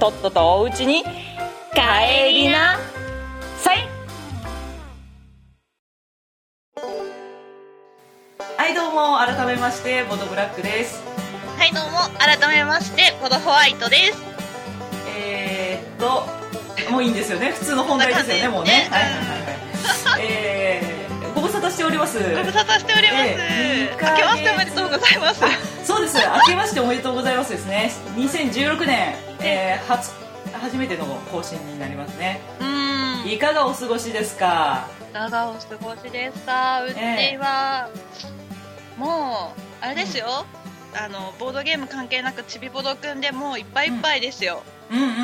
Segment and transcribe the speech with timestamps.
[0.00, 1.04] とっととおうちに
[1.72, 2.78] 帰りな。
[3.58, 3.88] さい。
[8.56, 11.00] はいどうも改めましてボドブラックです。
[11.56, 14.22] はいどうも改めましてボドホワイトです。
[15.16, 16.26] えー、っと
[16.90, 17.52] もういいんですよね。
[17.52, 18.88] 普通の本題ですよねもうね。
[18.90, 19.22] はいはいはい
[20.12, 20.22] はい。
[20.22, 20.87] えー、
[21.38, 22.18] ご無沙汰しております。
[22.18, 25.86] ご無沙汰しております、えー明けましておめでとうございます。
[25.86, 26.16] そうです。
[26.18, 27.92] 明けましておめでとうございますですね。
[28.16, 30.10] 2016年、えー、初
[30.52, 32.40] 初めての更新になりますね。
[32.58, 33.30] うーん。
[33.30, 34.88] いかがお過ごしですか？
[35.10, 36.82] いかがお過ごしですか？
[36.84, 36.96] うち
[37.36, 37.88] は、
[38.96, 40.44] もうあれですよ、
[40.96, 45.14] あのボードゲーム関係なくちびボドくんでもういっぱいいっぱいですよ、うんうんうん。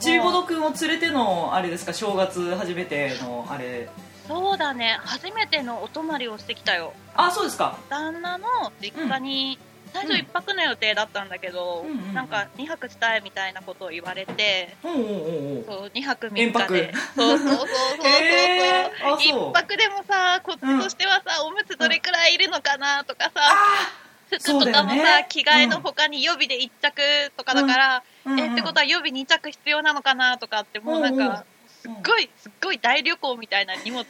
[0.00, 1.92] ちびぼどくんを連れてのあれですか？
[1.92, 3.90] 正月初めてのあれ
[4.30, 4.98] そうだね。
[5.02, 6.92] 初めてのお泊まりをしてきたよ。
[7.16, 7.76] あそうですか。
[7.88, 8.46] 旦那の
[8.80, 9.58] 実家に、
[9.92, 11.90] 最初1泊の予定だったんだけど、うん。
[11.90, 15.06] うんうんなんか2泊したいみたいなことを言われて、おうおうおう
[15.58, 15.64] おう。
[15.64, 16.74] そう2泊3延泊。
[16.74, 19.50] 日でそうそうそうそうそう、 へーあそう。
[19.50, 23.54] 一泊でもさこっちとしてはさ、おむつどれくらいいるのかなとかさ、あ
[24.30, 28.32] 服とかもさ、ね着替えの他に予備で1着とかだから、うん。
[28.32, 31.44] うんえってことは予備2着必要なのかなとかってもうなんか
[31.80, 34.04] すっごいすっごい大旅行みたいな荷物。
[34.04, 34.06] うん。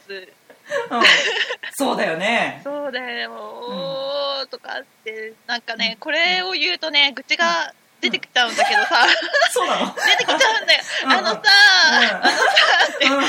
[1.73, 2.61] そうだよね。
[2.63, 9.07] そうだよ、とかってなんかねこれを言うとね愚痴が出てきちゃうんだけどさ、
[9.51, 9.93] そうなの？
[9.95, 11.17] 出てきちゃうんだよ、うんうん。
[11.17, 11.41] あのさ、
[13.01, 13.25] うんうん。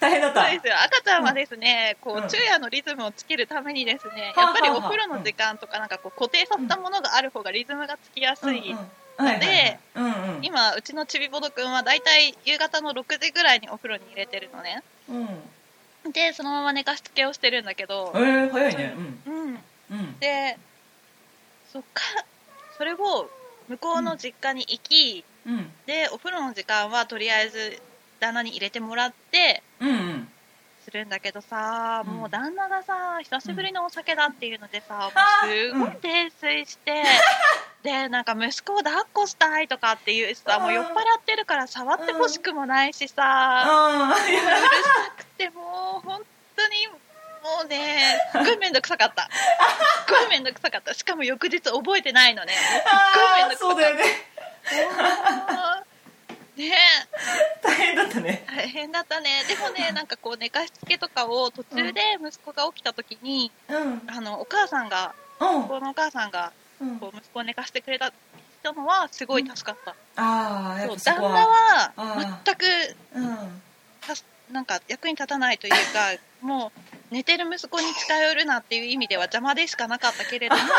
[0.00, 0.42] 大変だった。
[0.42, 0.74] そうですよ。
[0.82, 2.24] 赤ちゃんはですね、こうん。
[2.24, 9.78] う昼夜のリズムをつけるためにですね、はあやっぱりお風呂の時間とかなんかこう固定させたものがある方がリズムがつきやすい、うんうんはいはいはい。
[9.94, 10.08] うんう
[10.40, 10.44] ん。
[10.44, 14.82] 今うちのちびぼどくんはだいたい夕方の6時ぐらいにお風呂に入れてるのね。
[15.08, 16.12] うん。
[16.12, 18.12] でそのまま寝かしつけをしてるんだけど。
[18.14, 18.94] え、ー、早いね。
[19.26, 19.30] う。
[19.30, 19.58] ん、うん。
[19.90, 20.18] うん。
[20.20, 20.56] で
[21.72, 22.02] そっか。
[22.16, 22.24] ら
[22.76, 23.30] それを
[23.68, 25.66] 向こうの実家に行き、うん。
[25.86, 27.80] でお風呂の時間はとりあえず
[28.20, 30.28] 旦那に入れてもらってうんうん。
[30.84, 32.14] するんだけどさ、うん。
[32.14, 35.46] もう旦那がさ久しぶりのお酒だっていうのでさ、もうあ。
[35.46, 37.02] すごい泥酔して、
[37.84, 40.92] でなんか息子を抱っこしたいとかっていうさもう酔っ払っ
[41.24, 44.52] てるから触ってほしくもないしさ、うるさ
[45.18, 46.22] くてもう本
[46.56, 46.94] 当にも
[47.62, 49.30] うねすっごい面倒くさかったすっ
[50.08, 52.82] ごい面倒くさかったしかも翌日覚えてないのねすっ
[53.14, 54.02] ごい面倒くさかったそうだよね
[56.56, 56.72] ね
[57.62, 60.06] 大変だったね大変だったねでもねなん。
[60.06, 64.02] かこう寝かしつけとかを途中で息子が起きた時に、うん。
[64.06, 64.88] あのお母さん。
[64.88, 65.60] がうん。
[65.60, 66.30] 息子のお母さん。
[66.30, 66.63] がうん
[67.00, 68.12] こう息子を寝かしてくれた
[68.64, 72.64] のはすごい助かった、ああやっそう旦那ははあ全く
[73.14, 73.62] うん。
[74.52, 75.78] なんか役に立たないというか
[76.40, 76.70] も
[77.10, 80.70] う寝てる息子に近寄るなっていう意味では邪魔でしかなかったけれども本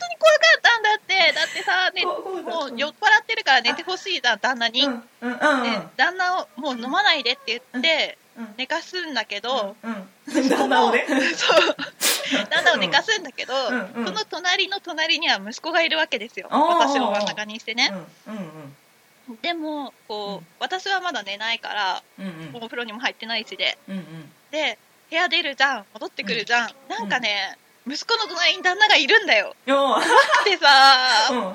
[0.00, 1.32] 当に怖かったんだって。
[1.34, 10.08] だってさ、ね、もう酔っ払ってるから寝てほしいじゃん旦那に、うんうんうんで旦那をもう飲まないでって言ってうん寝かすんだけど、うん
[10.48, 11.06] 旦那をね。
[11.08, 11.14] そ
[11.70, 11.76] う
[12.50, 13.92] 旦那を寝かすんだけど、うん。
[13.96, 14.06] うん。
[14.06, 16.48] その隣の隣には息子がいるわけですよ。
[16.50, 17.92] 私を真ん中にしてね、
[18.26, 18.34] うん。
[19.30, 19.40] うん。
[19.42, 20.46] でもこう、うん。
[20.60, 22.56] 私はまだ寝ないからうんうん。
[22.56, 23.78] お風呂にも入ってないしで。
[23.88, 24.32] うんうん。
[24.50, 24.78] で
[25.10, 25.84] 部屋出るじゃん。
[25.94, 27.56] 戻ってくるじゃん、なんかね
[27.86, 29.56] 息子の隣に旦那がいるんだよ。
[29.64, 29.96] よ
[30.44, 31.38] でさ、 うん。
[31.38, 31.52] も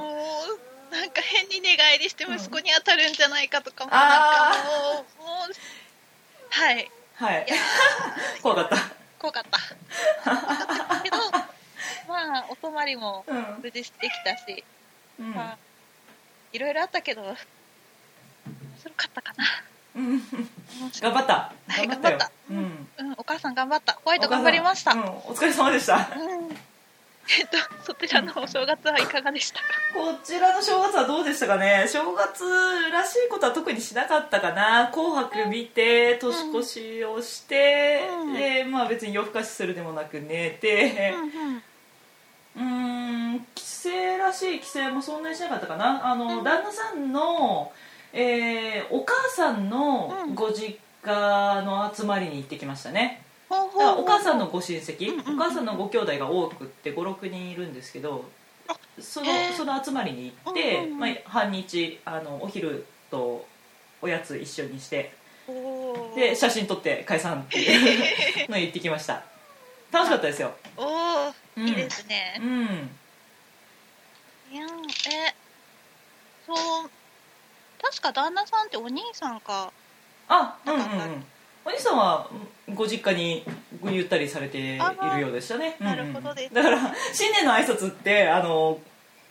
[0.90, 5.54] うなんか変に寝返りして息子に当たるんじゃないかとかもあなんかもうもう
[6.50, 6.92] はい。
[7.16, 7.46] はい。
[7.48, 7.58] いや
[8.42, 9.58] 怖か った怖かった。
[11.02, 11.18] けど
[12.10, 13.60] まあお泊まりもうん。
[13.64, 14.66] 無事してきたし、
[15.18, 15.32] うん。
[15.34, 15.58] まあ
[16.52, 17.38] いろいろあったけど面
[18.82, 19.46] 白かったかな。
[19.96, 21.54] 頑張った。
[21.70, 22.18] はい頑張ったよ。
[22.18, 22.32] 頑張った。
[22.50, 22.88] うん。
[22.98, 23.94] うん、お母さん頑張った。
[23.94, 25.00] ホワイト頑張りました、うん。
[25.06, 26.10] お疲れ様でした。
[26.18, 26.73] うん
[27.40, 29.68] えっとそちらのお正月はいかがでしたか？
[29.94, 31.86] こちらの正月はどうでしたかね？
[31.88, 32.44] 正月
[32.92, 38.34] らしいことは特にしなかったかな「紅白」見て年越しをして、うん。
[38.34, 41.64] でまあ別に夜更かしするでもなく寝てうんうん。
[42.56, 42.64] うー
[43.38, 46.06] ん帰省らしい帰省もそんなにしなかったかな。
[46.06, 46.44] あの、うん。
[46.44, 47.72] 旦那さんの、
[48.12, 50.36] えーお母さんのうん。
[50.36, 55.40] ご実家の集まりに行ってきましたね、お母さんのご親戚、うんうんうん。
[55.40, 58.26] お母さんのご兄弟が多くって56人いるんですけど
[59.00, 61.00] そのその集まりに行って、うんうんうん。
[61.00, 63.46] まあ、半日あのお昼と
[64.02, 65.14] おやつ一緒にして
[66.16, 69.24] で写真撮って解散っていうのを言ってきました。
[69.92, 70.54] 楽しかったですよ。
[70.78, 71.34] おー。
[71.58, 71.68] うん。
[71.68, 72.40] いいですね。
[72.40, 72.90] う、ん。
[74.52, 75.36] いやえ
[76.46, 76.54] そ
[76.86, 76.90] う
[77.82, 79.72] 確か旦那さんってお兄さんか。
[80.30, 81.26] あうんうんうなかったん
[81.66, 82.30] お兄さんは
[82.74, 83.44] ご実家に
[83.82, 84.62] ごゆったりされてい
[85.16, 85.78] るようでしたね。
[85.80, 86.52] あなるほどです。
[86.52, 88.80] うんうんだから新年の挨拶ってあの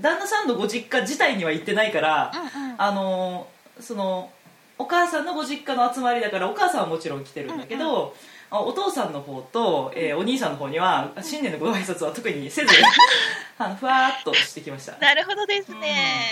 [0.01, 2.75] 旦那さんのご実家自体には行ってないから、うんうん。
[2.79, 3.47] あの
[3.81, 4.31] その
[4.79, 8.15] お母さんのご実家の集まりだからお母さんはもちろん来てるんだけど、
[8.51, 12.69] あお父さんの方と、えーお兄さんの方には新年のご挨拶は特にせず
[13.59, 16.27] あのふわーっとしてきました、なるほどですね、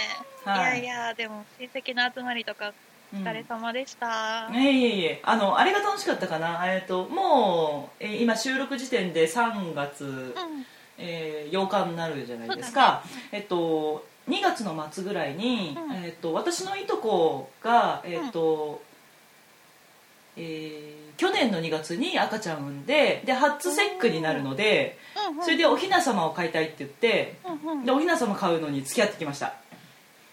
[0.45, 0.53] うん。
[0.53, 0.81] はい。
[0.81, 2.73] いやいやでも親戚の集まりとか
[3.13, 5.21] おうん疲れ様でした、いえいえいえ。
[5.25, 10.67] あのあれが楽しかったかな、えー、ともう、えー今収録時点で3月、うん。
[10.99, 13.03] えー8日になるじゃないですか、
[13.33, 16.05] えっと2月の末ぐらいに、うん。
[16.05, 18.81] えっと私のいとこがえっと、
[20.37, 25.39] えー去年の2月に赤ちゃん産んでで初節句になるのでうん。
[25.39, 27.85] うんそれでおひな様を飼いたいって言ってうんうん。
[27.85, 29.55] でおひな様買うのに付き合ってきました。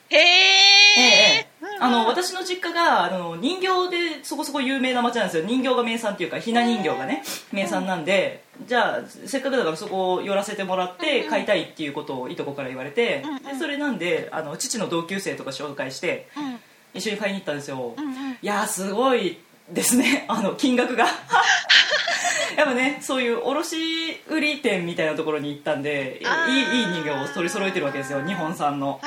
[0.10, 1.47] へえ
[1.80, 5.46] あの私の実家があの人形でそこそこ有名な町なんですよ。
[5.46, 16.60] 人形が名産っていうかひな人形がね名産なんでじゃあせっかくだからそこを寄らせてもらって買いたいっていうことをいとこから言われてでそれなんであの父の同級生とか紹介してうん。
[16.94, 17.94] 一緒に買いに行ったんですよ。
[18.42, 19.38] いやーすごい
[19.72, 20.26] ですね。
[20.30, 21.08] あの金額が。
[22.56, 28.26] やっぱねそういう卸売店みたいなところに行ったんでいいいい人形を取り揃えてるわけですよ。
[28.26, 29.00] 日本産の。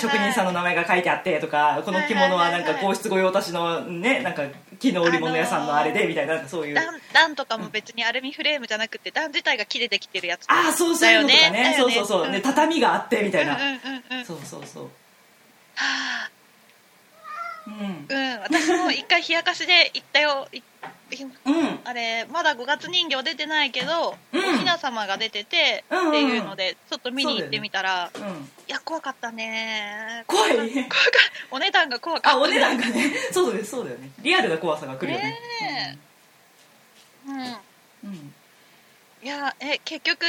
[0.00, 4.42] 職人さんの名前が書いてあってとかこの着物はなんか皇室御用達のねなんか
[4.80, 6.74] 木の織物屋さんのあれでみたいななんかそういう。
[6.74, 11.74] 段段とかも別にアルミフレームじゃなくて段自体が木でできてるやつああそうそういうのとかね。
[11.78, 13.56] そうそうそう、ねで畳があってみたいな、
[14.26, 14.84] そうそうそう。
[15.74, 16.30] はあ
[17.66, 18.06] うん。
[18.08, 18.40] うん。
[18.40, 20.48] 私も一回冷やかしで行ったよ。
[21.44, 21.80] うん。
[21.84, 24.54] あれまだ5月人形出てないけど、うん。
[24.54, 26.08] おひな様が出てて、うんうん。
[26.08, 28.22] っていうのでちょっと見に行ってみたら、うん。
[28.22, 28.26] い
[28.68, 30.24] や怖かったね。
[30.26, 30.54] 怖い。
[30.56, 30.90] 怖か
[31.50, 33.12] お値段が怖かったあお値段がね。
[33.30, 34.10] そうですそうだよね。
[34.22, 35.38] リアルな怖さが来るよね。
[35.60, 35.98] ね
[37.26, 37.34] うん。
[37.34, 37.44] うん。
[38.04, 38.34] うん。
[39.22, 40.24] いやえ結局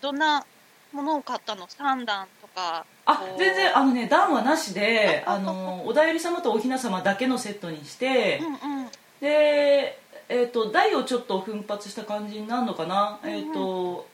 [0.00, 0.46] どんな
[0.92, 8.88] ものを買ったの？3段とかあ全然あのね段はなしであ あのおだいり様とおひな様だけのセットにして、うんうん。
[9.20, 13.36] で、えー、と台をちょっと奮発した感じになるのかな、うんうん。
[13.36, 14.06] えっ、と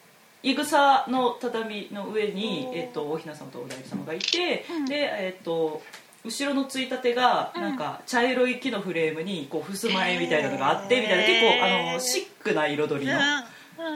[0.43, 4.85] いぐさの畳の上にえー、とおひな様とおだいり様がいて、うん。
[4.87, 5.83] でえっ、と
[6.25, 7.63] 後ろのついたてがうん。
[7.63, 13.19] なんか茶色い木のフレームにこう襖絵みたいなのがあってみたいな結構あのシックな彩りの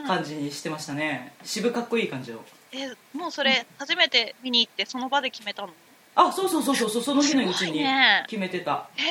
[0.05, 1.33] 感じにしてましたね。
[1.43, 2.39] 渋かっこいい感じの
[2.73, 5.69] えもうそれ初めて見に行ってその場で決めたの？
[6.15, 8.23] あそうそうそうそうそうその日のうちにね。
[8.27, 8.89] 決めてた。
[8.95, 9.03] へ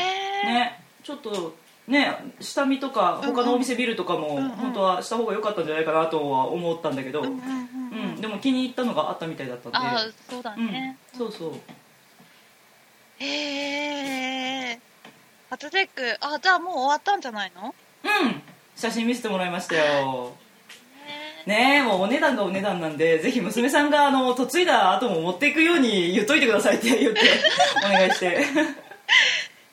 [0.44, 1.56] え、ねちょっと
[1.88, 9.78] ね下見とか他のお店見るとかも本当はした方が良かったんじゃないかなとは思ったんだけど、うんでも気に入ったのがあったみたいだったんで。
[9.78, 9.98] ああ
[10.30, 11.52] そうだうんね、そうそう。
[13.18, 14.80] へえ
[15.50, 16.16] 初チェック。
[16.20, 17.74] あじゃあもう終わったんじゃないの？
[18.04, 18.42] うん
[18.76, 19.82] 写真見せてもらいましたよ。
[19.82, 20.41] へ
[21.46, 27.20] ねえもうお値段がお値段なんでぜひ娘さんがあの嫁いだ後も持っていくように言っといてくださいって言って
[27.84, 28.44] お願いして。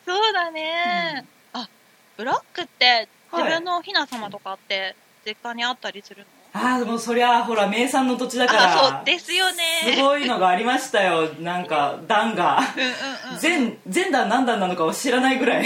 [0.06, 1.24] そうだね、
[1.54, 1.70] あ
[2.18, 3.44] ブラックってはい。
[3.44, 4.96] 自分のおひな様とかって
[5.26, 9.64] 実家にあったりするの、ああもうそりゃほら名産の土地だからあそうですよね。
[9.96, 11.30] すごいのがありましたよ。
[11.40, 12.60] なんか段が。
[12.76, 13.40] うんうんうん。
[13.40, 15.66] 全全段何段なのかを知らないぐらい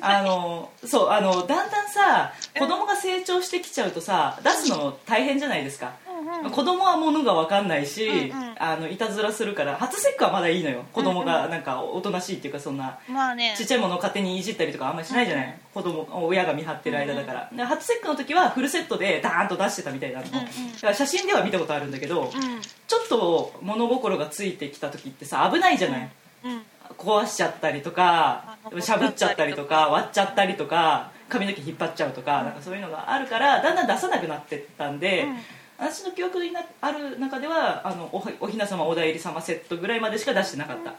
[0.00, 6.12] あのそうあのだんだんさ子供が成長してきちゃうとさ出すの大変じゃないですか、うんうん
[6.52, 8.54] 子供は物が分かんないし、うんうん。
[8.58, 10.84] あのいたずらするから初節句はまだいいのよ。
[10.92, 13.54] 子供がなんかおとなしいっていうかそんなまあね。
[13.56, 20.44] ちっちゃいものを勝手にいじったりとかあんまりしないじゃない、子供親が見張ってる間だから、で初節句の時はフルセットでダーンと出してたみたいなの、うんうん。
[20.44, 22.30] だから写真では見たことあるんだけど、うん。
[22.30, 26.10] ちょっと物心がついてきた時ってさ危ないじゃない、
[26.44, 26.62] うん
[26.98, 29.88] 壊しちゃったりとかあしゃぶっちゃったりとか。
[29.88, 35.36] 割っちゃったりとか髪の毛引っ張っちゃうとかなんかそういうのがあるからだんだん出さなくなってったんで、うん。
[35.78, 40.94] 私の記憶になある中ではあのおおひな様おだいり様セットぐらいまでしか出してなかった。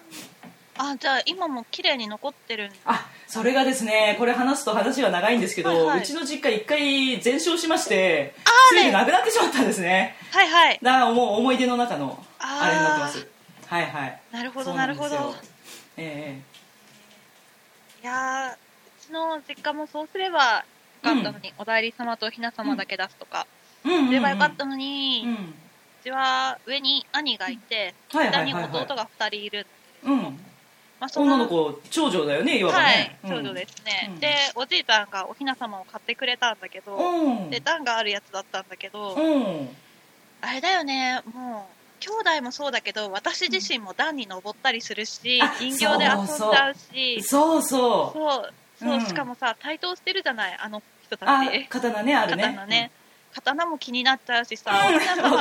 [0.75, 5.99] あじゃあ今も綺麗に残ってるあそれがですねこれ話すと話が長いんですけど、はいはい。
[5.99, 10.15] うちの実家一回全焼しましてあついになくなってしまったんですね。
[10.31, 10.79] はいはい。
[10.81, 13.27] だからもう思い出の中のあれになってます。
[13.67, 14.21] はいはい。
[14.31, 15.35] なるほどなんるほど
[15.97, 16.41] ですよえ。
[18.01, 18.57] いやーう
[18.99, 20.63] ちの実家もそうすればよ
[21.03, 23.45] かったのに、おだいり様とおひな様だけ出すとか、
[23.85, 23.93] えうん。
[23.93, 23.99] うん。
[24.01, 25.53] うんすればよかったのに、うん。
[26.03, 29.65] ちは上に兄がいて、はいは下に弟が2人いる。
[30.03, 30.19] うん。
[30.99, 34.19] まあ、その女の子長女だよねいわばはいね、長女ですね、うん。
[34.19, 37.49] でおじいちゃんがおひな様を買ってくれたんだけど、うん。
[37.49, 39.69] で段があるやつだったんだけど、うん。
[40.41, 47.23] あれだよねもう兄弟もそうだけど私自身も段に登ったりするし、あ人形で遊んじゃうし。
[47.23, 48.17] そうそう。
[48.17, 49.05] そうそう、うん。
[49.05, 52.43] しかもさ対等してるじゃないあの人たあち刀ねあるね。
[52.43, 52.91] 刀ね、
[53.33, 55.33] 刀も気になっちゃうしさ、 うん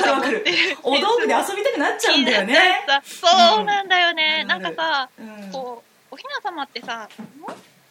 [0.84, 2.86] お道具で遊びたくなっちゃうんだよね。
[3.02, 4.48] そうなんだよね、うん。
[4.48, 5.50] なんかさ、うん。
[5.50, 7.08] こうおひな様ってさん？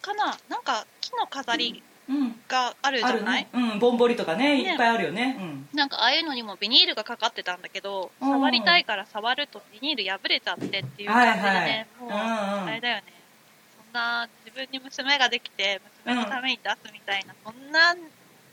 [0.02, 0.38] かな？
[0.48, 1.91] なんか木の飾りうん
[2.48, 3.72] があるじあゃない、るね。
[3.74, 3.80] うん。
[3.80, 4.72] ぼんぼりとかねね。
[4.72, 5.38] いっぱいあるよね。
[5.40, 5.68] うん。
[5.74, 8.30] なんかああいうのにもビニールがかかってたんだけど、うん。
[8.30, 12.68] 触りたいから触るとビニール破れちゃってっていう感じでね、もう、はいはいうんうん。
[12.68, 13.04] あれだよね。
[13.86, 17.96] そんな自分に娘ができて娘のために出すみたいな、そんな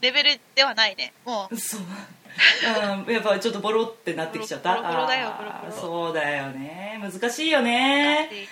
[0.01, 1.13] レベルではないね。
[1.25, 1.57] もう。
[1.57, 3.13] そううん。
[3.13, 4.77] やっぱちょっとボロってなってきちゃった。
[4.77, 5.73] ボロボロだよボロボロ。
[5.73, 7.01] そうだよね。
[7.03, 8.49] 難しいよ難ねしいね。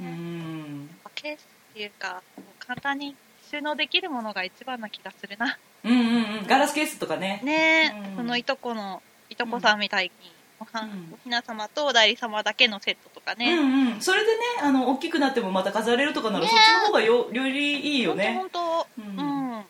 [0.00, 0.90] うん。
[1.14, 3.14] ケースっていうかもう簡単に
[3.50, 5.58] 収納できるものが一番な気がするな。
[5.84, 6.46] うんうんうん。
[6.46, 7.40] ガラスケースとかね。
[7.44, 8.16] ねえ、うん。
[8.16, 11.14] そのいとこのいとこさんみたいに、おはうん。
[11.14, 14.00] おひな様とお代理様だけのセットとかね、うんうん。
[14.00, 18.34] それでねあの大きくなってもまた飾れるとかならねそっちの方がよよりいいよね。
[18.34, 19.16] 本当ううん。
[19.16, 19.64] ん、は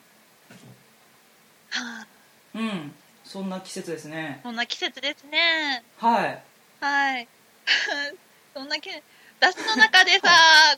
[1.71, 2.07] あ。
[2.55, 2.93] うん。
[3.25, 4.41] そんな季節ですね。
[4.43, 5.85] そんな季節ですね。
[5.99, 6.43] はい。
[6.81, 7.29] はい。
[8.55, 8.91] そんな季
[9.41, 10.29] 私の中でさ、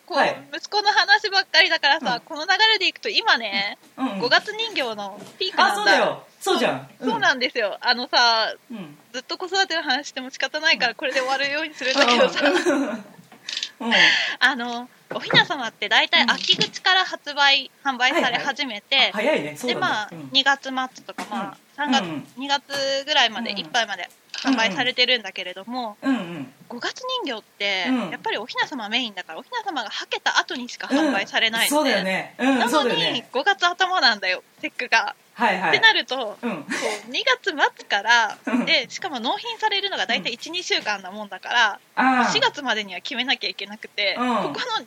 [0.06, 0.48] こう、はい。
[0.54, 2.20] 息子の話ばっかりだからさ、うん。
[2.20, 4.20] この流れでいくと今ね、うんうん。
[4.20, 5.72] 5月人形のピークなんだ。
[5.72, 6.24] あそうだよ。
[6.40, 6.88] そうじゃん。
[7.02, 7.78] そうなんですよ。
[7.80, 8.96] あのさうん。
[9.12, 12.40] ずっと子育ての話しても仕方ないからこれで終わるようにするんだけどさ、
[13.80, 13.88] うん。
[13.88, 13.94] うん。
[14.38, 19.56] あのおひな様って大体秋口から発売、販売され始めて、早いね。
[19.56, 19.74] そうだね。
[19.74, 20.18] でまあ、うん。
[20.32, 20.64] 2月
[20.94, 26.52] 末とか、まあ3月、うん2月ぐらいまで、うんいっぱいまで販売されてるんだけれども、うんうん。
[26.68, 28.10] 5月人形って、うん。
[28.10, 32.34] やっぱりおひな様メインだからおひな様がはけた後にしか販売されないので、ね。
[32.38, 33.28] うんなのにそうだよね。
[33.32, 34.42] 5月頭なんだよ。
[34.60, 35.70] 節句が、はいはい。
[35.70, 36.56] ってなるとうん。
[36.62, 36.64] こ
[37.09, 38.64] う2月末からうん。
[38.66, 42.38] でしかも納品されるのが大体12週間なもんだから、あー。
[42.38, 44.37] 4月までには決めなきゃいけなくて、うん。
[44.37, 44.85] ここのたった2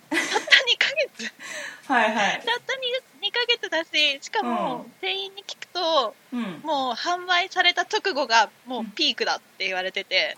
[0.77, 1.33] ヶ月。
[1.91, 2.41] はいはい。
[2.45, 4.91] たった 2, 2ヶ月だししかも、うん。
[5.01, 6.61] 店員に聞くとうん。
[6.63, 10.35] もう販売された直後がもうピークだって言われてて、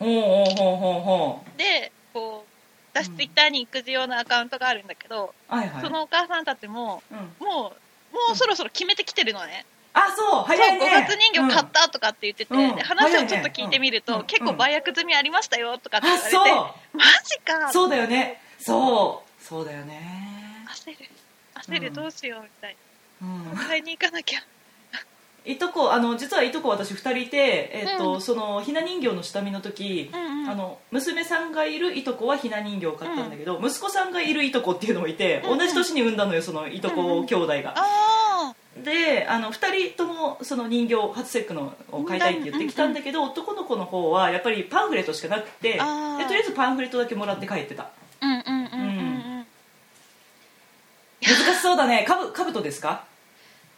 [1.58, 2.52] でこう
[2.94, 3.18] 私うん。
[3.18, 5.84] ツイッターに育児用のアカウントがあるんだけど、うはいはい。
[5.84, 7.36] そのお母さんたちもうん。
[7.46, 7.82] もう
[8.16, 10.80] もうそろそろ決めてきてるのね、あそう早いね。
[10.80, 12.76] そう5月人形買ったとかって言ってて、うん。
[12.76, 16.98] で話をちょっと聞いてみると、早いね結構売約済みありましたよとかってあ言われて、そう。
[16.98, 17.72] マジか。
[17.72, 18.42] そうだよね。
[18.60, 19.44] そう。
[19.44, 20.66] そうだよね。
[20.68, 20.98] 焦る。
[21.56, 22.76] 焦る、うんどうしようみたい
[23.22, 23.46] うん。
[23.46, 24.40] な買いに行かなきゃ。
[25.48, 28.22] いとこあの実はいとこ私2人いて、えっとうん。
[28.22, 30.50] そのひな人形の下見の時、うんうん。
[30.50, 35.58] あの娘さんがいるいとこはひな人形を買ったんだけど、息子さんがいるいとこっていうのもいて、うんうん。
[35.60, 47.84] 同じ年に産んだのよそのいとこ兄弟が、あであの2人ともその人形初節句のを買いたいって言ってきたんだけど、男の子の方はやっぱりパンフレットしかなくてでとりあえずパンフレットだけもらって帰ってた。
[47.84, 47.92] あ
[48.22, 48.60] うんうんうんうん。
[48.60, 49.46] うん。
[51.22, 52.06] 難しそうだね。
[52.06, 53.06] かぶかぶとですか？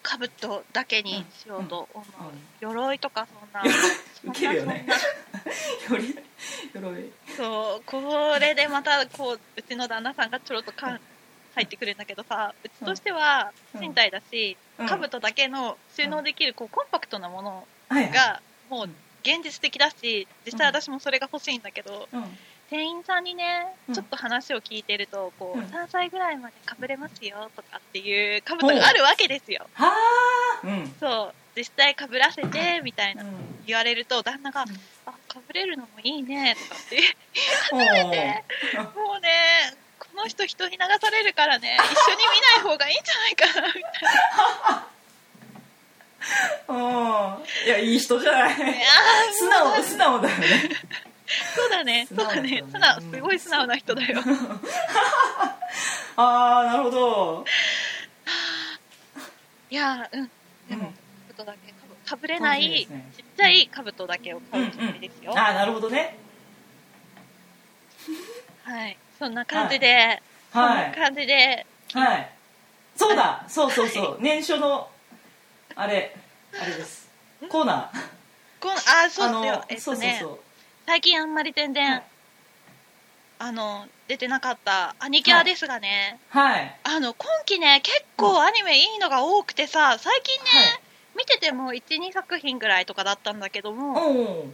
[0.02, 2.24] かぶとだけにしようと思う、
[2.64, 2.72] うん。
[2.72, 3.62] 鎧とかそんな。
[4.26, 4.88] ウケるよね。
[5.90, 6.16] 鎧
[7.36, 11.00] そうこれでまたこううちの旦那さんがちょろっとかん
[11.58, 13.82] 入ってくるんだけどさうちとしてはうん。
[13.82, 14.88] 賃貸だし、うん。
[14.88, 18.90] かぶとだけの収納できるこうコンパクトなものがもう
[19.24, 22.24] 現実的だし実際私もそれが欲しいんだけど、うん。
[22.70, 23.96] 店員さんにねうん。
[23.96, 25.66] ちょっと話を聞いてるとこう、うん。
[25.66, 29.66] 3歳ぐらいまでかぶれますよとかっていうかぶとがあるわけですよ。
[29.74, 29.92] は
[30.64, 30.68] あ。
[30.68, 30.94] うん。
[31.00, 31.34] そう。
[31.56, 33.30] 実際かぶらせてみたいなうん。
[33.66, 34.70] 言われると旦那がうん
[35.06, 37.00] 「あかぶれるのもいいね」とかって
[37.74, 39.87] おーもうねこ
[40.18, 41.78] の人人に流されるからね。
[41.92, 43.84] 一緒に見ない方がいいんじゃないかなみたい
[46.68, 46.78] うん。
[47.66, 48.56] いやいい人じゃない。
[49.34, 50.70] 素直素直だよね。
[51.56, 54.24] そうだね、そうだね、素直、すごい素直な人だよ。
[56.16, 57.46] ああなるほど。
[59.70, 60.32] いやうん、
[60.70, 60.96] でも、うん。
[61.36, 61.74] 兜だけ
[62.06, 63.12] かぶれない、ね。
[63.18, 65.38] ちっちゃい兜だけを買うつもりですよ。
[65.38, 66.16] ああなるほどね。
[68.64, 70.22] はい、そんな感じで、
[70.52, 70.86] はい。
[70.86, 72.30] そんな感じで、はい。
[72.96, 73.46] そうだ。
[73.48, 74.18] そうそうそう。
[74.20, 74.90] 年初の
[75.76, 76.16] あれ
[76.60, 77.10] あれです。
[77.50, 78.18] コーナー。
[78.60, 80.40] このあ、そうあのっすよ、えっとね、そうそうそう。
[80.88, 82.04] 最近あんまり全然、はい。
[83.40, 86.76] あの、出てなかったアニキャラですがね、はい。
[86.84, 90.80] あの、今期ね、結構アニメいいのが多くてさ、最近ね、はい。
[91.18, 94.48] 見てても1、2作品ぐらいとかだったんだけども、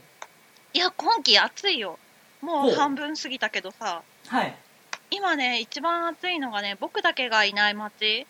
[0.74, 1.98] いや今季暑いよ。
[2.41, 2.72] もう。
[2.72, 4.56] 半分過ぎたけどさはい。
[5.12, 8.25] 今ね一番暑いのがね僕だけがいない街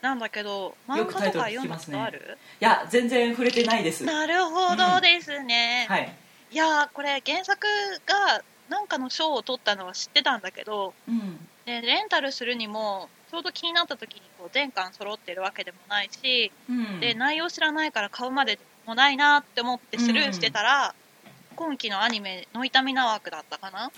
[0.00, 4.04] なんだけど漫画とか読んだことある、いや全然触れてないです。
[4.04, 6.14] なるほどですね、はい。
[6.52, 7.66] いやーこれ原作
[8.06, 11.38] がなんかの賞を取ったのは知ってたんだけどうん。
[11.64, 17.00] でレンタルするにもちょうど気になった時にこう全巻揃ってるわけでもないし、うん。
[17.00, 20.94] で内容知らないから買うまでもないなって思ってスルーしてたら、
[21.54, 23.90] 今期のアニメ「ノイタミナワーク」だったかな？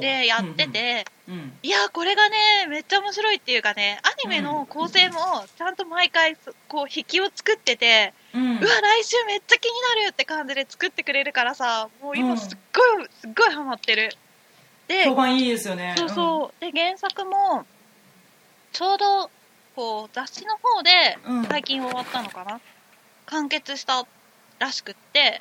[0.00, 2.36] でやってて、うんうんいやーこれがね
[2.68, 8.58] めっちゃ面白いっていうかねアニメの構成もちゃんと毎回そこう引きを作ってて、うん。
[8.58, 9.72] うわ来週めっちゃ気に
[10.02, 12.18] なるって感じで作ってくれるからさもううん。
[12.18, 14.12] 今すっごい、すっごいハマってる。
[14.88, 15.94] で評判いいですよね。
[15.96, 17.64] そうそう、で原作も
[18.72, 19.30] ちょうど
[19.76, 21.44] こう雑誌の方でうん。
[21.44, 22.60] 最近終わったのかな、
[23.26, 24.04] 完結した
[24.58, 25.40] らしくって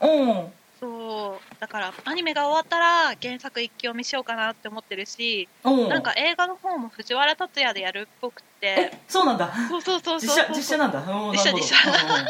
[0.79, 1.55] そう。
[1.59, 8.67] だからアニメが終わったら原作一気読みしようかなって思ってるしおなんか映画の方も藤原竜也でやるっぽくって。
[8.67, 9.51] えそうなんだ。
[9.69, 10.35] そうそうそうそう。
[10.35, 11.01] 実写実写なんだ。
[11.31, 12.23] 実写実写うんう。
[12.23, 12.27] ん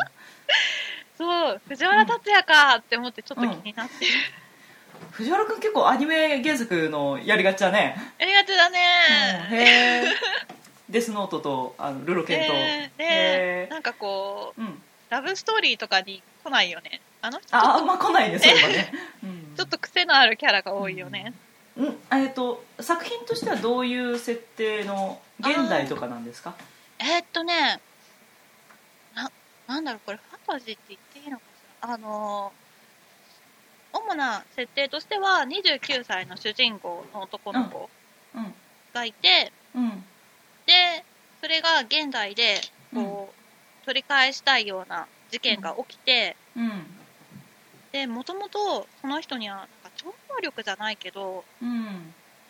[1.17, 1.61] そう。
[1.67, 4.11] 藤原竜也かって思ってちょっと気になってる、
[5.11, 7.95] 藤原君結構アニメ原作のやりがちだね。
[8.19, 8.73] ありがとうだうん。
[8.73, 10.13] ねへえ
[10.89, 12.53] デスノートとあのルロケンと。
[12.53, 14.81] ででへなんかこうーうん。
[15.09, 17.55] ラブストーリーとかに来ないよねあの人？
[17.55, 18.93] ああっんま来ないね それはね。
[19.23, 19.55] うん。
[19.55, 21.33] とちょっと癖のあるキャラが多いよね、
[21.75, 21.99] うん。
[22.11, 26.55] えっと作品としてはどういう設定の現代とかなんですか？
[26.99, 27.79] えーっとね
[29.15, 29.31] な
[29.67, 31.47] なんだろうこれファンタジーって言っていいのかし
[31.81, 31.93] ら？
[31.93, 32.69] あのー
[33.91, 37.89] 主な設定としては29歳の主人公の男の子
[38.35, 38.53] うん。
[38.93, 40.05] がいて、うん。
[40.67, 41.03] で
[41.41, 42.61] それが現代で
[42.93, 43.33] こ
[43.81, 46.98] う、取り返したいような事件が起きて、うん
[47.91, 51.85] でもともとその人にはなんか超能力じゃないけどうん。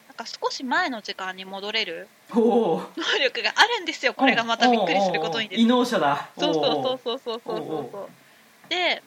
[0.08, 2.82] なんか少し前の時間に戻れる能
[3.22, 4.14] 力があるんですよ。
[4.14, 5.62] これがまたびっくりすることにです。
[5.62, 6.30] 異能者だ。
[6.38, 7.58] そうそうそうそうそうそう
[7.92, 8.10] そ
[8.68, 8.70] う。
[8.70, 9.04] で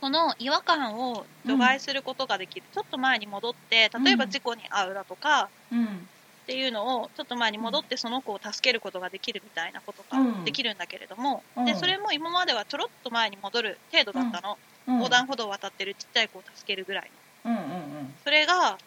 [0.00, 10.44] その違和感を除外することができる、ちょっと前に戻って例えば事故に遭うだとか、うんっていうのをちょっと前に戻ってその子を助けることができるみたいなことがうん。
[10.44, 11.64] できるんだけれども、うん。
[11.64, 14.96] でそれも今まではちょろっと前に戻る程度だったの、うん。
[14.96, 17.10] 横断歩道を渡ってるちっちゃい子を助けるぐらい
[17.44, 17.52] の。
[17.52, 17.66] うんうんう
[18.02, 18.14] ん。
[18.24, 18.78] それが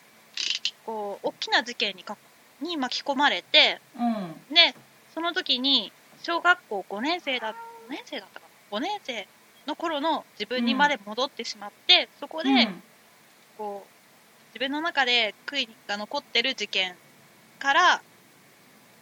[0.86, 2.18] こう大きな事件にか
[2.62, 4.54] に巻き込まれてうん。
[4.54, 4.76] で
[5.14, 7.54] その時に小学校5年生だ
[7.88, 9.28] 5年生だったかな？5年生
[9.68, 12.84] の頃の自分にまで戻ってしまって、そこで、うん。
[13.58, 13.90] こう
[14.54, 16.96] 自分の中で悔いが残ってる事件
[17.60, 18.02] から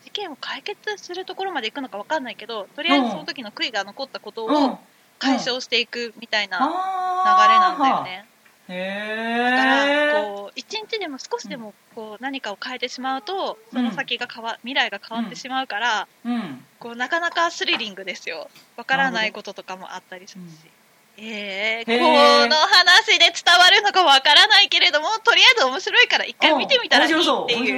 [0.04, 4.72] 事件を解決するところまで行くのか分かんないけどとりあえずその時の悔いが残ったことうん。
[4.72, 4.80] を
[5.22, 8.26] 解消していくみたいな流れなんだよね。
[8.68, 16.66] だからこう一日でも少しでもこう何かを変えてしまうとその先が変わ未来が変わってしまうから、うん。
[16.80, 18.50] こうなかなかスリリングですよ。
[18.78, 27.24] わからないこととかもあったりするし、えー、この話で伝わるのかわからないけれどもとりあえず面白いから一回見てみたらいいっていう。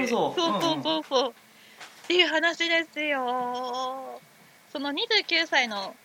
[0.07, 0.39] そう。
[0.39, 4.19] そうそうそうっていう話ですよ。
[4.71, 5.95] その29歳の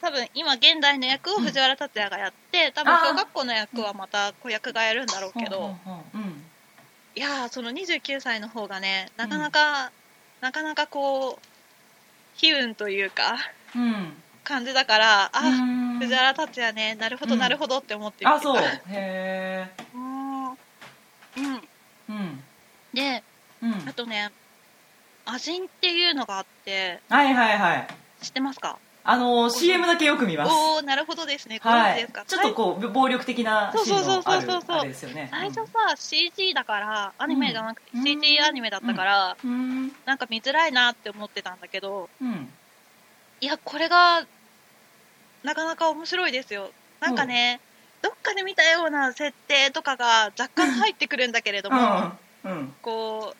[0.00, 5.74] 多分今現代の役を藤原竜也がやって多分小学校の役はまた子役がやるんだろうけど、
[7.14, 9.90] いやーその29歳の方がねなかなか、
[10.40, 13.36] なかなかこう悲運というか
[13.74, 14.12] うん。
[14.44, 15.98] 感じだからあ、うん。
[15.98, 17.40] 藤原竜也ねなるほどうん。
[17.40, 18.34] なるほどって思って見てた。
[18.34, 18.58] あそう。
[18.58, 20.44] へえうん。
[20.46, 20.54] うん。
[22.08, 22.44] うん。
[22.94, 23.22] で
[23.62, 23.72] うん。
[23.88, 24.30] あとね
[25.26, 27.86] アジンっていうのがあってはいはいはい。
[28.24, 28.78] 知ってますか？
[29.10, 30.52] あの CM だけよく見ます。
[30.52, 31.58] おおなるほどですね。
[31.64, 34.76] ごはいちょっとこう暴力的なシーンのあそうそうそうそうそう。
[34.76, 35.28] るあれですよね。
[35.30, 38.04] 最初さ CG だからアニメじゃなくてうん。
[38.04, 39.90] CG アニメだったから、うん。
[40.04, 42.50] なんか見づらいなって思ってたんだけどうん。
[43.40, 44.26] いやこれが
[45.42, 46.70] なかなか面白いですよ。
[47.00, 47.60] なんかね、
[48.02, 52.12] どっかで見たような設定とかが若干入ってくるんだけれども、
[52.44, 52.52] うん。
[52.52, 52.74] うん。
[52.82, 53.36] こう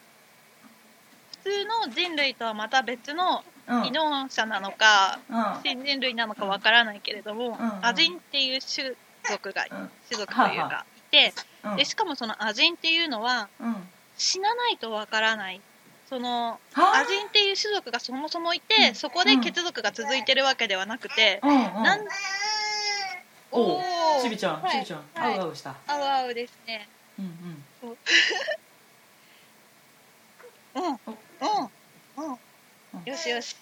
[1.44, 5.62] 普通の人類とはまた別のうん異能者なのか、うん。
[5.62, 7.86] 新人類なのかわからないけれども、うん。
[7.86, 8.92] アジンっていう種
[9.28, 9.90] 族が、うん。
[10.08, 11.32] 種族というはあかいて、
[11.64, 11.76] うん。
[11.76, 13.74] でしかもそのアジンっていうのはうん。
[14.16, 15.62] 死なないとわからない。
[16.04, 17.00] そのはあ？
[17.00, 18.94] アジンっていう種族がそもそもいて、うん。
[18.94, 22.00] そこで血族が続いてるわけではなくて、なん
[23.50, 23.80] おう。
[23.80, 24.70] ーちびちゃんはい。
[24.72, 25.38] ちびちゃんはい。
[25.38, 25.70] あうあうした。
[25.70, 26.88] あうあうですね。
[27.18, 27.90] うんうん。
[27.90, 27.92] う。
[27.92, 27.96] ん
[30.74, 30.82] うん。
[30.84, 32.32] うん。
[32.32, 32.38] うん
[33.04, 33.56] よしよし。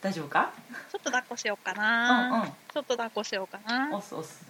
[0.00, 0.52] 大丈夫か？
[0.92, 2.50] ちょっと抱っこしようかうんな、うん。
[2.50, 3.88] ちょっと抱っこしようかな。
[3.96, 4.44] 押す押す。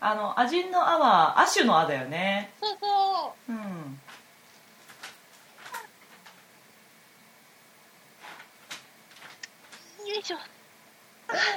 [0.00, 2.52] あのアジンの「あ」は亜種の「あ」だよね。
[2.60, 3.52] そうそう。
[3.52, 4.00] ん。
[10.04, 10.36] うよいしょ。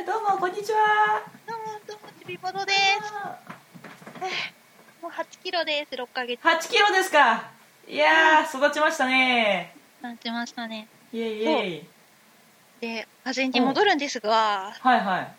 [0.05, 1.21] どうもこんにちは。
[1.45, 3.13] どうもどうもちびぼどです。
[5.01, 6.39] もう8キロです6ヶ月。
[6.41, 7.49] 8キロですか。
[7.87, 10.87] いやー育ちましたねなってましたね。
[11.13, 11.83] イエイイエイ。
[12.81, 15.33] でアジンに戻るんですがはいはい。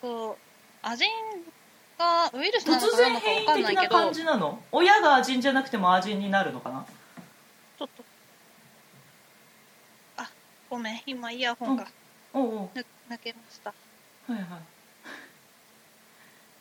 [0.00, 0.36] そう
[0.82, 1.10] アジン
[1.98, 4.62] がウイルスなのかなのか分かんないけど的な感じなの？
[4.70, 6.86] 親がアジンじゃなくてもアジンになるのかな？
[7.78, 8.04] ちょっと。
[10.18, 10.30] あ
[10.70, 11.02] ごめん。
[11.06, 11.88] 今イヤホンが
[12.32, 12.68] おうおう。
[12.76, 13.70] ぬ抜けました。
[13.70, 13.76] は
[14.28, 14.44] いはい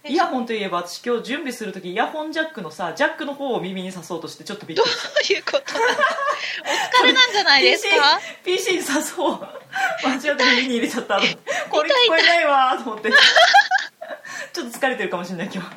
[0.10, 5.10] イヤホンといえば私今日準備する時イヤホンジャックのさジャックの方を耳に刺そうとしてちょっとびっくどりした。
[5.10, 5.58] ういうこと？
[5.58, 8.20] お疲れなんじゃないですか？
[8.44, 9.48] PC, PC に刺そう。
[10.04, 11.16] 間違って耳に入れちゃった。
[11.70, 13.12] これ聞こえないわと思って。
[14.54, 15.70] ちょっと疲れてるかもしれない今日。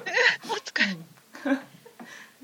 [0.51, 1.57] お疲れ。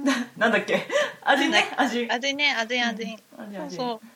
[0.05, 0.87] ななんだっけ？
[1.23, 1.73] 味ね？
[1.77, 3.19] 味アジンね味味。
[3.47, 4.01] そうそう。
[4.03, 4.11] うん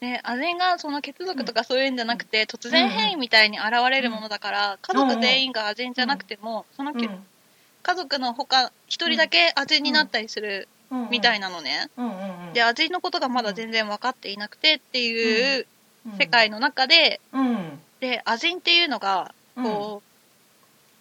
[0.00, 11.08] でアジンがその血族とかそういうんじゃなくて、突然変異みたいに現れるものだから、家族全員がアジンじゃなくても、そのき、家族のほか一人だけアジンになったりするうん。
[11.10, 12.52] みたいいなのね、うんうんうん。
[12.52, 15.66] でアジンのことがまだ全然分かっていなくてっていう
[16.06, 17.80] うん世界の中で、うん。
[18.00, 20.02] でアジンっていうのがこ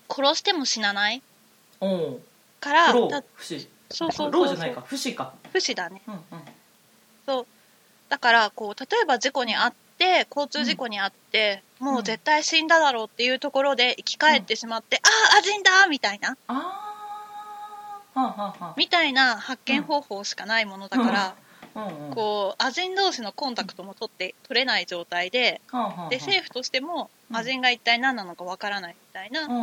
[0.10, 1.22] う、殺しても死なない
[1.80, 2.94] から
[3.36, 3.68] 不死。
[3.90, 4.44] そうそうそう。
[4.44, 4.82] 老じゃないか。
[4.82, 5.34] 不死か。
[5.52, 6.02] 不死だね。
[6.08, 6.22] うんうん。
[7.26, 7.48] そう
[8.14, 15.00] だからこう例えば事故に遭って交通事故に遭って、もう絶対死んだだろうっていうところで生き返ってしまって、あ
[15.36, 16.38] あアジンだみたいな。
[16.46, 16.54] あ
[18.14, 21.36] あはあはあはみたいな発見方法しかないものだから、
[21.74, 26.10] あうんうんこうアジン同士のコンタクトも取って取れない状態ではあはあはあ。
[26.12, 27.38] で政府としてもうん。
[27.38, 29.56] アジンが一体何なのかわからないみたいなうんう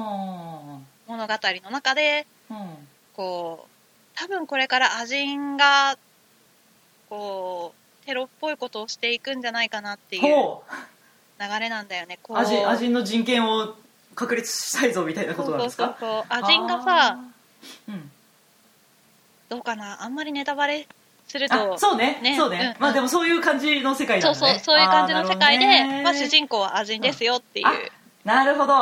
[0.78, 1.34] ん物語
[1.64, 2.66] の中でうんうん。
[3.14, 5.96] こう多分これからアジンが
[7.08, 7.79] こう
[8.10, 12.18] テロっぽいことをしていくんじゃないかなっていう流れなんだよね。
[12.20, 12.38] こう。
[12.38, 13.76] 味味の人権を
[14.16, 15.96] 確立したいぞみたいなことなんですか？
[16.00, 17.20] そうそうそうアジンがさ
[17.88, 18.10] うん。
[19.48, 20.02] どうかな？
[20.02, 20.88] あんまりネタバレ
[21.28, 22.18] するあとそうね。
[22.20, 22.36] ね。
[22.36, 24.60] そうね、うんまあでもそういう感じの世界なだねそうんそう。
[24.64, 26.02] そういう感じの世界で、ね。
[26.02, 27.72] まあ、主人公はアジンですよっていう、あ
[28.24, 28.74] なるほど。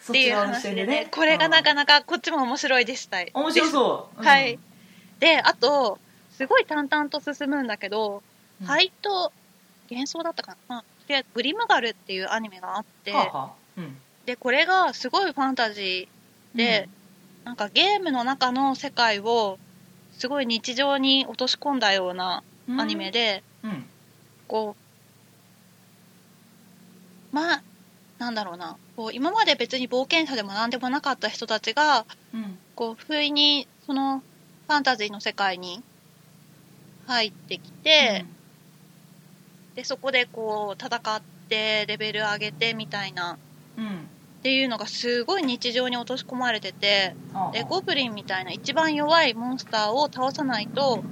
[0.00, 1.06] そっていう話でね。
[1.12, 3.30] これがなかななかこっちも面白いでしたい。
[3.32, 4.26] 面白そう、うん。
[4.26, 4.58] はい。
[5.20, 6.00] であと
[6.32, 8.22] すごい淡々と進むんだけど、
[8.60, 8.66] うん。
[8.66, 9.32] 灰と
[9.90, 13.52] 幻想だったかな、まあ、とりあえずグリムガルっていうアニメがあって、はあはあ。
[13.76, 13.96] うん。
[14.26, 16.88] でこれがすごいファンタジーで、
[17.44, 19.58] なんかゲームの中の世界を
[20.12, 22.80] すごい日常に落とし込んだようなうん。
[22.80, 23.84] アニメで、うん。
[24.46, 24.76] こ
[27.32, 27.62] うまあ
[28.18, 28.76] なんだろうな。
[28.96, 32.58] こう今まで別に冒険者でも何でもなかった人たちがうん。
[32.74, 35.82] こう不意にそのファンタジーの世界に
[37.06, 38.26] 入ってきて、
[39.78, 43.38] でそこでこう戦ってレベル上げてみたいな。
[43.76, 43.84] うん。
[43.84, 43.92] うん
[44.38, 47.52] っていうのがすごい日常に落とし込まれててはあ。
[47.52, 51.02] でゴブリンみたいな一番弱いモンスターを倒さないと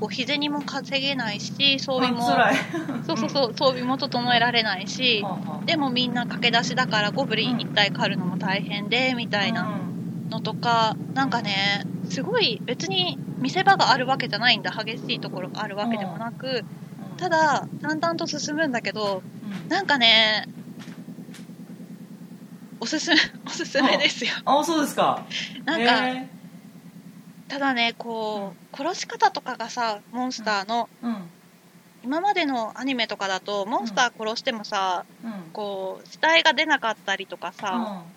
[0.00, 2.20] こう日銭も稼げないし装備も
[3.06, 5.24] そうそうそう 装備も整えられないし
[5.64, 10.30] でもみんな駆け出しだからゴブリン一体狩るのも大変でみたいなうん。
[10.30, 16.64] のとかなんかねすごい別に見せ場があるわけじゃないんだ激しいところがあるわけでもなく
[17.16, 19.68] ただ淡々と進むんだけどうん。
[19.68, 20.46] なんかね
[22.80, 24.32] おすすめ おすすめですよ。
[24.44, 25.24] あそうですか。
[25.64, 26.28] なんかへ
[27.48, 31.30] ただねこう殺し方とかがさモンスターのーうん。
[32.02, 35.32] 今までのアニメとかだとモンスター殺してもさうん。
[35.52, 38.14] こう死体が出なかったりとかさうん。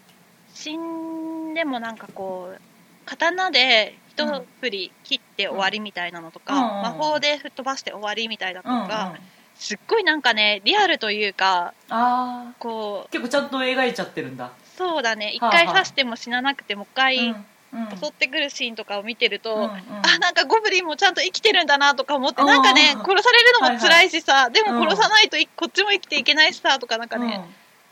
[0.54, 2.62] 死んでもなんかこう
[3.06, 9.20] 刀で一振り切って終わりみたいなのとか、うんうん魔法で吹っ飛ばして終わりみたいなのうんが、うん。
[9.56, 14.52] すっごいなんかねリアルというかあこうー結構ちゃんと描いちゃってるんだ。
[14.78, 15.32] そうだね。
[15.32, 18.00] 一回刺しても死ななくてもう一回うんうん。
[18.00, 19.70] 襲ってくるシーンとかを見てると、うんうん。
[19.70, 19.74] あ
[20.20, 24.76] なんかゴブリンもちゃんと生きてるんだなとか思ってうんなんかねうん殺されるのも辛いしさ、でうん。
[24.76, 27.44] も殺さないといこっちも生きていけないしさとかなんかね、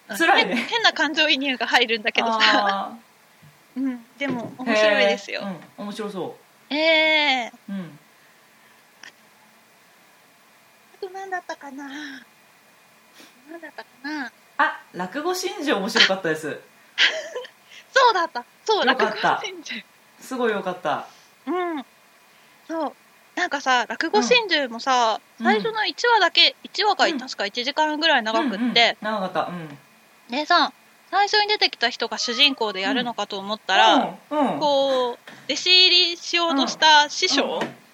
[0.09, 0.17] うん。
[0.17, 0.55] 辛いね。
[0.55, 2.97] 変変な感情移入が入るんだけどさ、あ
[3.77, 5.41] うん、でもー面白いですよ、
[5.77, 5.85] うん。
[5.85, 6.37] 面白そ
[6.69, 7.99] ええううん。
[10.95, 11.83] あと何だったかな？
[13.51, 14.31] 何だったかな？
[14.57, 16.59] あ落語真珠面白かったです。
[17.93, 18.45] そうだった。
[18.63, 19.83] そう落語真珠。
[20.21, 21.07] すごいよかった。
[21.45, 21.85] うん。
[22.67, 22.93] そう。
[23.35, 25.45] なんかさ落語真珠もさ、うん。
[25.45, 27.19] 最初の1話だけ1話がうん。
[27.19, 28.73] 確か1時間ぐらい長くって、うんうん。
[29.01, 29.41] 長かった。
[29.47, 29.77] うん。
[30.31, 30.71] でさ
[31.15, 34.59] 最初に出てきた人が主人公でやるのかと思ったら、うんうん。
[34.59, 37.45] こう弟子入りしようとした師匠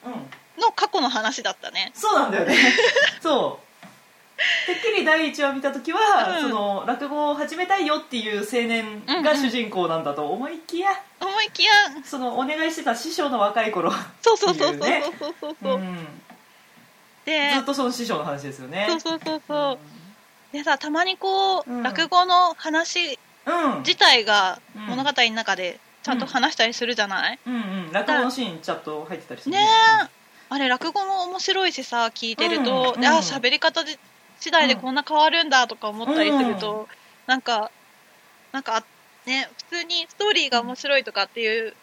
[0.06, 0.20] うんうん。
[0.60, 2.56] の過去の話だったね、そうなんだよね。
[3.22, 4.66] そう。
[4.66, 6.00] てっきり第一話見た時は、
[6.40, 6.42] うん。
[6.42, 11.72] その落語を始めたいよっていう青年が主人公なんだと思いきや、思いきや
[12.04, 16.22] そのお願いしてた師匠の若い頃、そうそうそうそうそうそうそうそう、うん
[17.24, 19.78] でずっとその師匠の話ですよねそうそうそうそう
[20.52, 21.84] でさたまにこう、うん。
[21.84, 23.80] 落語の話うん。
[23.80, 24.82] 自体がうん。
[24.88, 27.54] 物語の中でちゃんと話したりするじゃない、うん。
[27.54, 29.56] うん落語のシーンちゃんと入ってたりする。
[29.56, 29.62] ね
[30.04, 30.10] え。
[30.50, 33.02] あれ落語も面白いしさ聞いてると、うん。
[33.02, 33.18] であうん。
[33.20, 33.98] 喋り方じ
[34.40, 36.88] 次第でこんな変わるんだとか思ったりすると、
[37.28, 37.72] なんか
[38.52, 38.84] なんか
[39.26, 41.76] ね普通にストーリーが面白いとかっていう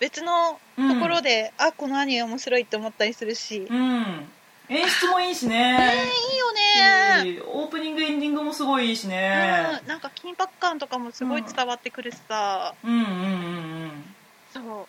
[0.00, 4.28] 別のところで、あこのアニメ面白いって思ったりするし、うん
[4.68, 5.78] 演出もいいしね。
[5.78, 7.42] ねいいよね。
[7.52, 9.78] オープニングエンディングもすごいいいしね。
[9.82, 14.14] うん、なんか緊迫感とかもすごい伝わってくるしさ、うんうんうん
[14.52, 14.86] そう。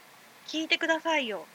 [0.47, 1.45] 聞いてくださいよ。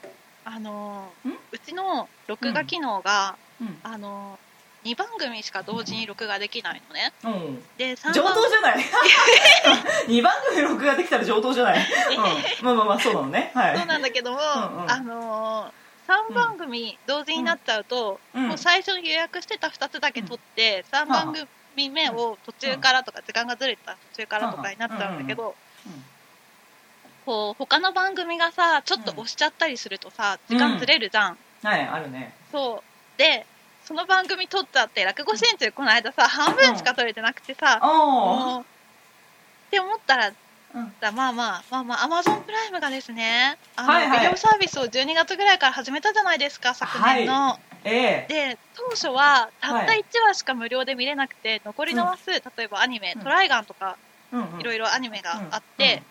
[0.45, 1.29] あのん？
[1.51, 3.79] うちの録画機能が、うん。
[3.83, 4.37] あの
[4.83, 7.13] 2番組しか同時に録画できないのね。
[7.23, 7.35] うんう。
[7.51, 8.83] んで3上番等じゃない？
[10.19, 11.79] 2番組録画できたら上等じゃない、
[12.59, 13.51] うん、まあまあまあそうなのね。
[13.55, 13.77] はい。
[13.77, 14.91] そうなんだけども、んうん。
[14.91, 15.73] あの
[16.29, 18.49] 3番組同時になっちゃうと、うん。
[18.49, 21.33] もう最初に予約してた2つだけ撮って、3番
[21.75, 26.03] 組目を途中からとか時間がずれた途中からとかになっちゃうんだけど、うん。
[27.25, 32.33] こう他の番組がさちょっと押しちゃったりするとさ時間ずれるじゃん、はいあるね。
[32.51, 33.19] そう。
[33.19, 33.45] で
[33.85, 38.63] その番組撮っちゃって落語真鍮この間さ半分しか撮れてなくてさ、うっ
[39.69, 40.31] て思ったら
[40.73, 40.93] うん。
[40.99, 44.19] だまあまあまあまあアマゾンプライムがですねあの、はいはい。
[44.19, 48.53] ビデオサービスを12月ぐらいから始めたじゃないですか昨年の、ええ。
[48.53, 53.21] で当初はたったは1話しか無料で見れなくて、残りの話数、例えばアニメ、うん。
[53.21, 53.97] トライガンとか
[54.31, 54.61] うんうん。
[54.61, 56.01] いろいろアニメがあって、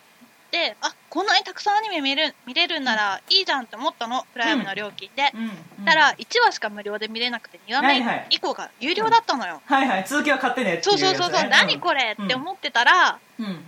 [0.51, 5.43] であこんなにたくさんアニメ見る見れるんならいいじゃんって思ったのプライムの料金で、うん。
[5.79, 5.85] うん。
[5.85, 8.27] たら1話しか無料で見れなくて2話目はいはい。
[8.31, 10.05] 以降が有料だったのよ、はいはい。
[10.07, 13.65] 続きは買ってねっていそうそうそうそう、何これって思ってたら、うん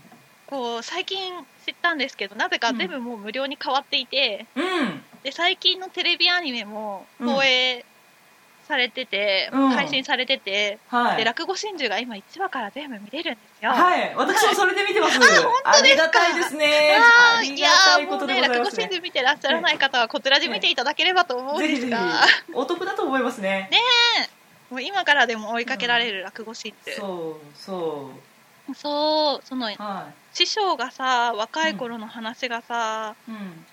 [0.52, 1.32] こう最近
[1.64, 5.00] 知ったんですけどなぜか全部もう無料に変わっていて、うん。
[5.24, 7.86] で最近のテレビアニメも放映
[8.68, 9.68] されてて、うん。
[9.70, 11.16] 配信されてて、はい。
[11.16, 14.14] で落語真珠が今1話から全部見れるんですよ、はい。
[14.14, 15.18] 私もそれで見てます。
[15.64, 16.98] ありがたいですね。
[16.98, 18.58] ありがやたいーもうことでございね。
[18.58, 23.70] 落語真珠見てらっしゃらない方はこちらで見ていただければと思うんですが、お得だと思いますね。
[23.70, 23.78] ね
[24.68, 28.10] もう今からでも追いかけられる落語真珠、そうそ
[28.74, 33.66] そうそのうは師匠がさ若い頃の話がさ、いうん。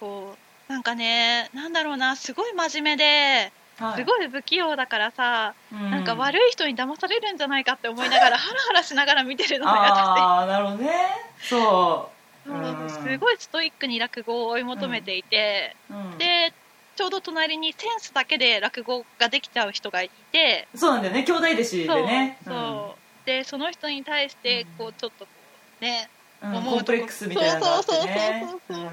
[0.00, 0.36] こ
[0.68, 3.96] うなんかねなんだろうなすごい真面目ではい。
[3.96, 5.90] すごい不器用だからさ、うん。
[5.90, 10.92] なんか悪い人に騙されるんじゃないかって思いながらハラハラしながら見てるのが嫌だああなるほどね。
[11.40, 12.10] そ
[12.46, 12.52] う。
[12.52, 12.90] うん。
[12.90, 16.18] すごいストイックに落語を追い求めていて、うん。
[16.18, 16.52] で
[16.96, 25.26] ちょうど隣にセンスだけで落語ができちゃう人がいてそうなんだよね兄弟弟子でねそうそうでその人に対してこうちょっと
[25.80, 26.08] ね
[26.42, 28.84] うんコンプレックスみたいなのがそうそうそうそうそうう。
[28.84, 28.90] ん。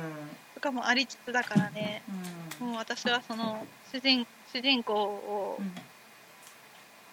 [0.55, 2.01] とかもありつつだからね。
[2.61, 2.67] うん。
[2.67, 5.71] もう私はその主人主人公を、うん。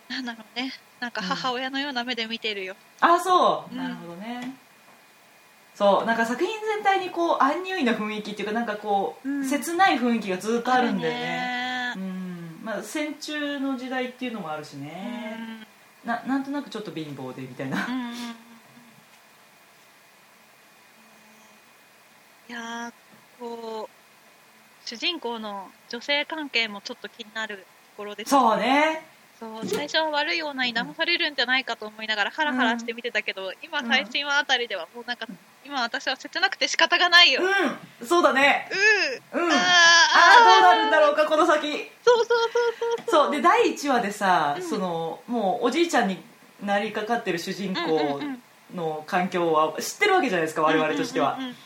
[0.08, 0.72] なんだろうね。
[1.00, 3.78] なんか母親のような目で見てるよ、あそう、うん。
[3.78, 4.52] なるほどね。
[5.76, 6.04] そう。
[6.06, 9.48] なんか作品全体にこうアンニュイな雰囲気っていうかなんかこう、うん。
[9.48, 11.20] 切ない雰囲気がずっとあるんだよね。
[11.20, 11.92] ね。
[11.96, 12.60] うん。
[12.64, 15.64] まあ戦中の時代っていうのもあるしね、
[16.04, 18.14] ななんとなくちょっと貧乏でみたいな、うんうんうんうん
[22.48, 22.92] いやー
[23.38, 27.62] こう主人公の女性関係もちょっと気になると
[27.98, 29.02] ころですそうね。
[29.38, 35.26] そう最初は悪い女に騙されるんじゃないかと思いながらハラハラして見てたけど、今最新話あたりではもうなんか、
[35.64, 37.44] 今私は切なくて仕方がないよ、う
[38.00, 38.06] うん。
[38.06, 38.68] そうだね。
[39.32, 39.52] ううん。
[39.52, 41.68] ああどうなるんだろうかこの先。
[42.02, 42.28] そうそうそう
[43.06, 43.30] そうそう。
[43.30, 44.62] で第1話でさ、うん。
[44.68, 46.20] そのもうおじいちゃんに
[46.64, 48.42] なりかかってる主人公うんうんうん
[48.74, 51.34] の環境は知ってるわけじゃないですか我々としては。
[51.34, 51.56] うんうんうんうん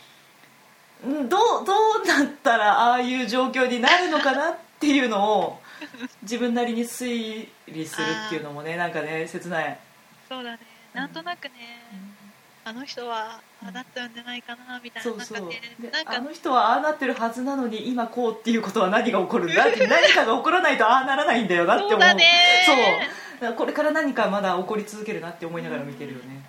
[1.04, 1.72] どうど
[2.04, 5.58] うなったらああいう状況になるのかなっていうのを
[6.22, 9.78] 自分なりに推理するっていうのもねなんかね切ない。
[10.28, 10.58] そうだね。
[10.94, 11.52] なんとなくね、
[12.64, 15.48] あの人はああなっちゃうんじゃないかなみたいなそうそう。
[15.90, 19.68] なんかねあの人はああなってるはずなのに今こうっていうことは何が起こるんだ？
[19.68, 21.90] っ て何かが起こらないとああならないんだよなって思う。
[21.92, 22.24] そうだね。
[22.66, 22.76] そう。
[22.76, 26.41] だからこれから何かまだ起こり続けるなって思いながら見てるよね、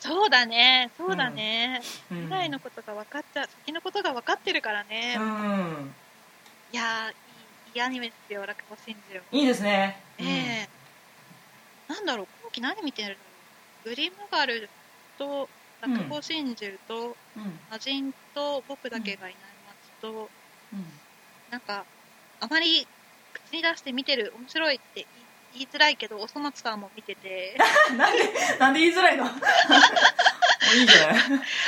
[0.00, 0.90] そうだね。
[0.96, 2.22] そうだね、うん。
[2.22, 3.48] 未来のことが分かっちゃう。
[3.66, 5.94] 先のことが分かってるからね、うん。
[6.72, 9.22] いやーいいアニメですよ落語真珠。
[9.30, 10.68] いいですね、ええ。
[11.92, 13.10] なんだろう今期何見てる
[13.84, 13.90] の？
[13.90, 14.68] グリムガル
[15.18, 15.48] と
[15.82, 17.58] うん落語真珠とうん。
[17.70, 19.52] 魔人と僕だけがいない
[20.00, 20.30] 街と、
[20.72, 20.84] うん。
[21.50, 21.84] なんか
[22.40, 22.86] あまり
[23.32, 25.06] 口に出して見てる面白いって言い
[25.54, 27.56] 言いづらいけどおそ松さんも見てて。
[27.96, 29.24] なんでなんで言いづらいの？
[30.74, 31.16] いいじゃない？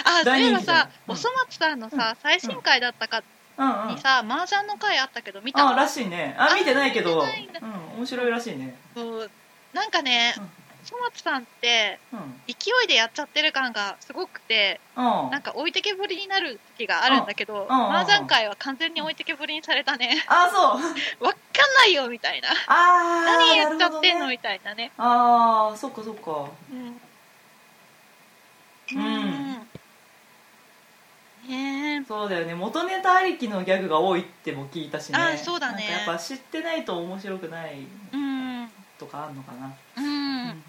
[0.04, 1.14] あそういえばさ、うん。
[1.14, 3.22] おそ松さんのさ、最新回だったか
[3.58, 3.88] うんうん。
[3.94, 5.68] にさ、麻雀の回あったけど見た？
[5.68, 6.34] あらしいね。
[6.38, 7.20] あ見てないけど。
[7.22, 7.28] うん
[7.98, 8.74] 面白いらしいね。
[8.94, 9.30] そう。
[9.72, 10.50] なんかね、うん
[10.98, 12.40] 松さんってうん。
[12.46, 15.04] 勢いでやっちゃってる感がすごくてうん。
[15.30, 17.76] なんか置いてけぼりになる時があるんだけど、うん。
[17.76, 17.96] うん。
[17.96, 20.24] 麻雀界は完全に置いてけぼりにされたね。
[20.28, 21.24] あそう。
[21.24, 22.48] わっかんないよみたいな。
[22.66, 24.74] あー何やっちゃってんのねみたいな。
[24.74, 24.92] ね。
[24.98, 26.48] ああそっかそっか。
[26.70, 27.00] うん。
[28.94, 29.68] うん。
[31.48, 32.04] ねえ。
[32.06, 32.54] そうだよね。
[32.54, 35.18] 元ネタありきのギャグが多いっても聞いたしね。
[35.18, 35.88] あそうだね。
[35.88, 38.70] なんかやっぱ知ってないと面白くないうん。
[39.02, 40.62] とかあんのかな、うん、うん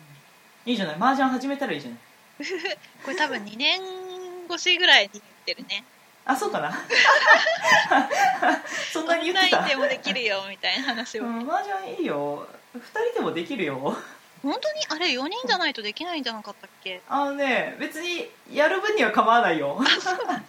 [0.65, 0.95] いいじゃない。
[0.95, 1.99] 麻雀始めたらいいじゃない。
[3.03, 3.81] これ多分2年
[4.49, 5.83] 越しぐらいに言ってるね。
[6.25, 6.71] あそうかな。
[8.93, 9.57] そんオなにン言ってた。
[9.57, 12.47] ラインでもできるよみたいな話を、うん、麻雀いいよ。
[12.75, 12.79] 2
[13.11, 13.97] 人でもできるよ。
[14.41, 14.79] 本当に？
[14.89, 17.01] あれ4人じゃないとできないんじゃなかったっけ？
[17.09, 19.81] あのね別にやる分には構わないよ。
[20.27, 20.43] なん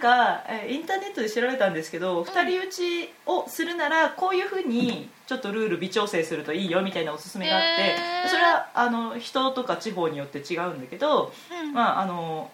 [0.00, 8.28] かえインターネットで調べたんですけど、二人打ちをするならこういうふうにちょっとルール微調整するといいよみたいなおすすめがあって、へー。
[8.28, 11.72] それはあの人とか地方によって違うんだけど、うん。
[11.72, 12.50] まあ、あの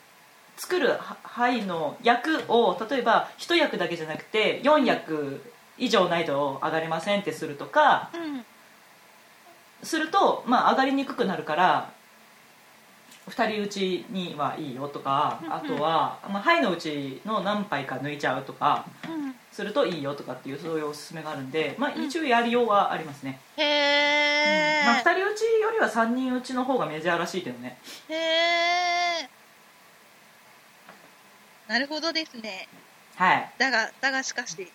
[0.57, 5.43] 作るは牌の役を例えば1役だけじゃなくて4役
[5.79, 8.45] 以上ないと上がれませんってするとかうん。
[9.83, 11.93] すると、まあ、上がりにくくなるから
[13.29, 15.55] 2人打ちにはいいよとかうんうん。
[15.55, 19.35] あとは、まあ、牌のうちの何牌か抜いちゃうとかうん。
[19.51, 22.05] するといいよとかっていうそういうおすすめがあるんで、まあ、うん。
[22.05, 27.79] 一応やりようはありますね、へえ、まあ、2人打ちよりは3人打ちの方がメジャーらしいけどね。
[28.09, 28.15] へ
[29.23, 29.29] え
[31.69, 32.69] なるほどですね。
[33.17, 33.51] はい。
[33.59, 34.71] だがだがしかし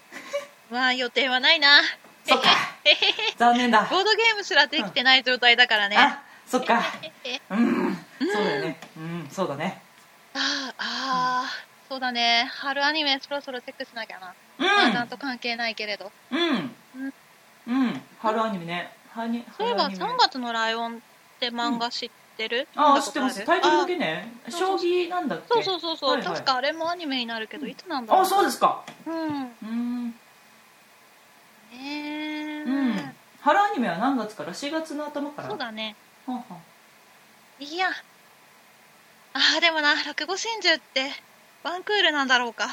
[0.72, 1.82] まあ予定はないな。
[2.26, 2.50] そっか。
[3.38, 3.88] 残念だ。
[3.90, 6.84] ボードゲームすらできてない状態だからね、あそっか。
[7.52, 7.89] うん
[8.20, 8.78] そうだよね。
[8.98, 9.82] うんそうだね。
[10.34, 12.50] あーあー、そうだね。
[12.52, 16.12] 春アニメそろそろチェックしなきゃな、うまあちゃんと関係ないけれど。
[16.32, 16.74] うん。
[17.68, 18.02] うん。
[18.22, 18.92] 春アニメね。
[19.16, 20.06] はにそういえば春アニメ。
[20.06, 21.00] 3月のライオンっ
[21.40, 23.06] て漫画知ってる、ああ見たことる？
[23.06, 23.46] 知ってます。
[23.46, 24.32] タイトルだけね。
[24.48, 25.46] あ将棋なんだっけ？
[25.48, 26.28] そうそうそうそう、はいはい。
[26.36, 28.24] 確かあれもアニメになるけどいつなんだろう？
[28.24, 28.84] あそうですか。
[29.06, 29.16] うん。
[29.16, 30.08] うん。
[30.10, 30.14] ね
[31.74, 33.16] え、うん。
[33.42, 35.50] 春アニメは何月から？4月の頭から？
[35.50, 35.96] そうだね。
[36.28, 36.44] はんはん
[37.64, 37.90] いや
[39.40, 41.12] あーでもな落語真珠って
[41.64, 42.68] ワンクールなんだろうか。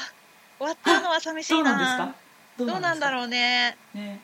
[0.59, 2.19] 終わったのは寂しそいうななんです
[2.59, 2.65] か？
[2.65, 4.19] どうなんだうろうねね。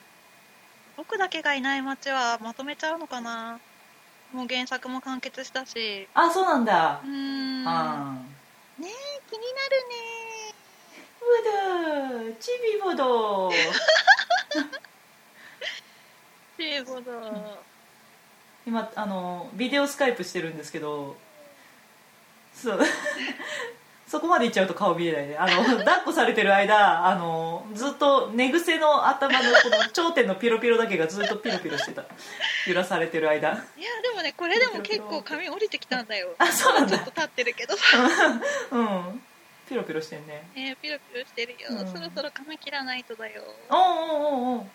[0.98, 3.60] 僕だけがいない街はまとめちゃうのかな。
[4.34, 6.08] もう原作も完結したし。
[6.14, 7.02] あそうなんだ。
[7.04, 7.10] うー
[7.64, 7.68] ん。
[7.68, 8.18] あ
[8.80, 8.92] ねえ
[9.30, 10.56] 気になるね。
[11.24, 13.52] ーブドチビボドっ
[16.58, 17.60] ていうこと
[18.66, 21.16] 今あのビデオスカイプしてるんですけど
[22.64, 22.80] そう。
[24.08, 25.36] そこまで行っちゃうと顔見えないね。
[25.38, 32.06] あの 抱っこされてる間あのずっと寝癖の頭のこの頂点のピロピロだけがずっとピロピロしてた。
[32.68, 33.50] 揺らされてる間。
[33.50, 33.58] いや
[34.04, 36.36] でもねこれでも結構髪降りてきたんだよ。
[36.38, 36.98] あそうなんだ。
[36.98, 37.76] ちょっと立ってるけど。
[37.76, 37.84] さ
[38.72, 39.24] うん。
[39.68, 40.48] ピロピロしてんね。
[40.54, 41.88] ねピロピロしてるよ、うん。
[41.92, 44.60] そろそろ髪切らないとだよ、ね、おうおうおう。
[44.60, 44.66] お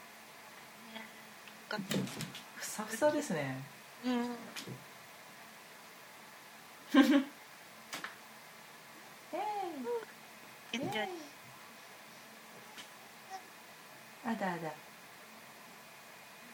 [2.56, 3.62] ふさふさですね。
[4.04, 4.36] うん
[14.26, 14.72] あだあだ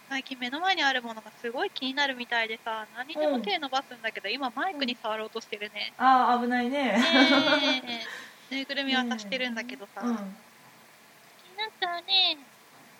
[0.09, 6.99] 最近目の前にあるものがすごい気になるみたいでさ何にでも手伸ばすんだけど、今マイクに触ろうとしてるね、あー危ないね。
[8.51, 10.17] ぬいぐるみ渡してるんだけどさ、うん。
[10.17, 12.37] 気になったわね。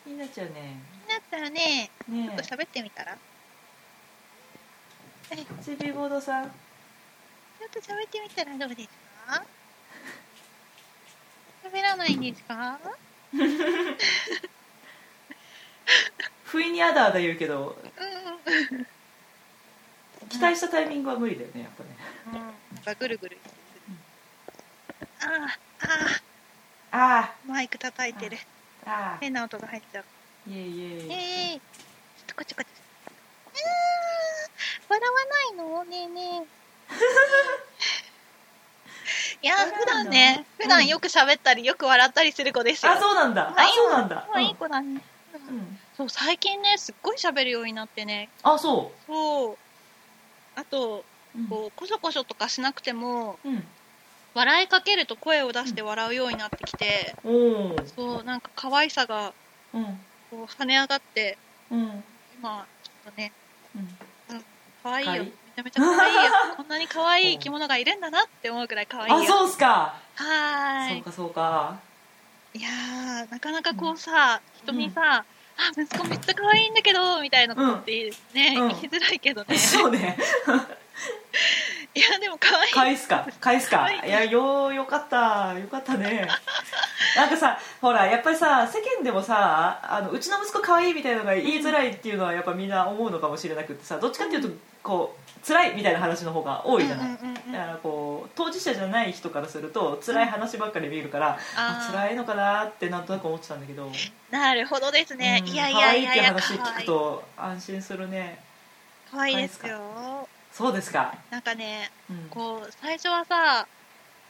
[0.05, 0.79] 気になっちゃうね。
[0.93, 1.91] 気になったわね。
[2.09, 3.17] ちょっねと喋ってみたら？
[5.31, 6.45] えちょえちびボードさん。
[6.47, 6.49] っ
[7.71, 8.89] と喋ってみたらどうです
[9.29, 9.45] か？
[11.65, 12.79] 喋らないんですか？
[16.45, 18.51] 不意にあだあだ言うけどう
[18.81, 18.87] ん。
[20.29, 21.91] 期待したタイミングは無理だよねやっぱね。
[22.27, 22.33] うん。
[22.35, 22.41] な
[22.81, 23.39] んかぐるぐる
[25.21, 25.27] あ
[25.81, 25.89] あ
[26.93, 28.37] あああマイク叩いてる。
[28.87, 30.05] あああ変な音が入っちゃう。
[30.51, 32.69] イエイイエイええちょっとこっちこっち。
[34.89, 35.85] 笑わないの？
[35.85, 36.47] ねえねえ
[39.45, 42.93] いやー普段ね普段よく喋ったりよく笑ったりする子ですよ。
[42.93, 43.53] あそうなんだ。
[43.55, 44.27] まああそうなんだ。
[44.33, 45.03] まあいい子だね、
[45.99, 48.31] そう最近ねすっごい喋るようになってね。
[48.43, 49.57] あそそう。
[50.57, 51.05] あと
[51.37, 51.47] うん。
[51.49, 53.63] こうコソコソとかしなくてもうん。
[54.33, 59.35] 笑いかけると声を出して笑うようになってきて、そうなんか可愛さが
[59.75, 59.85] うん。
[60.31, 61.37] こう跳ね上がって
[61.71, 62.03] うん。
[62.39, 63.31] 今ちょっとね
[63.77, 64.45] うん。
[64.83, 65.27] 可愛いよ
[65.63, 66.21] めちゃめちゃ可愛いよ
[66.57, 69.19] こんなに可愛い生き物がいるんだなって思うくらい可愛いよ。
[69.19, 69.95] あそうっすか。
[70.17, 70.95] はーい。
[70.95, 71.77] そうかそうか。
[72.55, 75.25] いやーなかなかこうさ、人にさ、
[75.57, 78.69] あ息子めっちゃ可愛いんだけどみたいなことってね、うん。
[78.69, 79.59] 言いづらいけどね。
[79.59, 80.17] そうね。
[81.95, 82.73] いやでも可愛い。
[82.73, 83.79] 返すか返すか。
[83.79, 84.01] はい。
[84.05, 85.57] いやよよかった。
[85.59, 86.29] よかったね。
[87.17, 94.49] なんかさほらやっぱりさ世間でもさあのうちの息子可愛いみたいなのが言いづらいっていうのはやっぱみんな思うのかもしれなくってさどっちかっていうと
[94.85, 97.53] こう辛いみたいな話の方が多いじゃない、うんうんうんうん。
[97.53, 101.93] だからこう当事者じゃない人からすると辛い話ばっかり見えるから、ああー。
[101.93, 103.91] 辛いのかなってなんとなく思ってたんだけど、
[104.31, 105.53] なるほどですね、うん。
[105.53, 108.39] いやいやいやいや話聞可愛いくと安心するね。
[109.11, 110.29] 可愛いですよ。
[110.53, 112.29] そうですか、なんかねうん。
[112.31, 113.67] こう最初はさ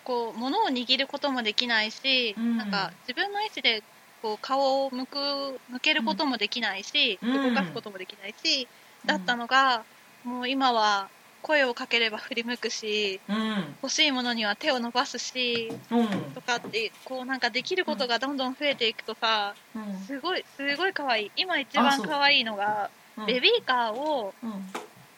[0.04, 2.58] こう物を握ることもできないし、うん。
[2.58, 3.82] なんか自分の意思で
[4.22, 5.16] こう顔を向く
[5.70, 7.54] 向けることもできないし、うん。
[7.54, 8.68] 動かすこともできないし、
[9.04, 9.84] だったのが
[10.24, 11.08] もう今は
[11.42, 13.74] 声をかければ振り向くしうん。
[13.82, 16.06] 欲しいものには手を伸ばすしうん。
[16.34, 19.98] とかってこうなんかできることがどんどん増えていくとさうん。
[20.06, 21.32] すごいすごい可愛い。
[21.36, 23.26] 今一番可愛いのがうん。
[23.26, 24.52] ベビーカーをうん。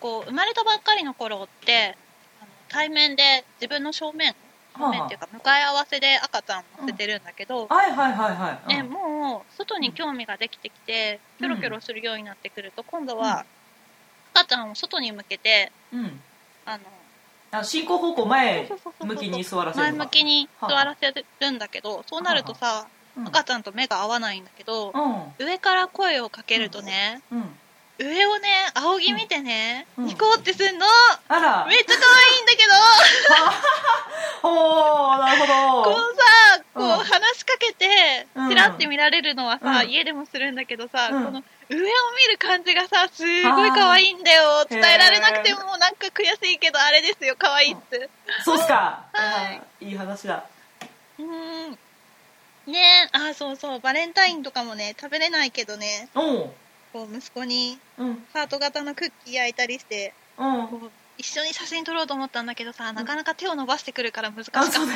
[0.01, 1.97] こう生まれたばっかりの頃って
[2.69, 4.35] 対面で自分の正面
[4.77, 13.21] 正面っていうか向かい合わせで赤ちゃんを乗せてるんだけど、はいはいはいはい、もう外に興味ができてきてキョロキョロするようになってくると今度うん。
[13.21, 13.47] は
[14.37, 16.21] 赤ちゃんを外に向けてうん
[16.65, 16.85] あの
[17.53, 18.69] あ進行方向前
[19.01, 24.93] 向きに座らせる前向きに座らせるんだけどそうなるとさうん赤ちゃんと目が合わないんだけど
[25.39, 27.45] 上から声をかけるとねうんうん
[27.99, 30.07] 上をね仰ぎ見てねうん。
[30.07, 30.87] ニコってすんの。
[31.29, 31.67] あら。
[31.67, 32.59] めっちゃ可愛いんだけ
[34.43, 34.49] ど。
[34.49, 35.47] おーなるほ
[35.85, 35.91] ど。
[35.95, 36.91] こうさ、こううん。
[37.05, 39.91] 話しかけてうん、ちらって見られるのはさ、うん。
[39.91, 41.25] 家でもするんだけどさ、うん。
[41.25, 44.67] この上を見る感じがさ、すごい可愛いんだよ。
[44.67, 48.11] ー伝えられなくてもなんか悔しいけど、あれですよ、可愛いって。
[48.45, 49.05] そうっすか。
[49.13, 49.87] はい。
[49.87, 50.45] いい話だ。
[51.19, 51.79] うーん。
[52.67, 56.55] ねえ、あ、そうそう、バレンタインとかもね、食べれないけどね、おう
[56.97, 58.25] こう息子にうん。
[58.33, 60.69] ハート型のクッキー焼いたりして、うん。
[60.69, 64.71] こう一緒に写真撮ろうと思ったんだけどさ、なかなか手を伸ばしてくるから難しかった。
[64.71, 64.87] こ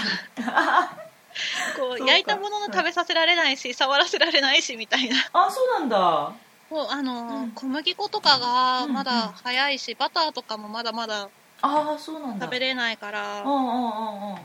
[1.77, 5.17] そう 焼いたものの食べさせられないし、触らせられないしみたいな。
[5.35, 6.33] あそうなんだ。
[6.71, 7.51] もうあのーうん。
[7.53, 11.29] 小麦粉とかがうんまだ早いし、バターとかもまだまだ
[11.63, 12.47] ああそうなんだ。
[12.47, 14.39] 食べれないから、うんうんうんうん。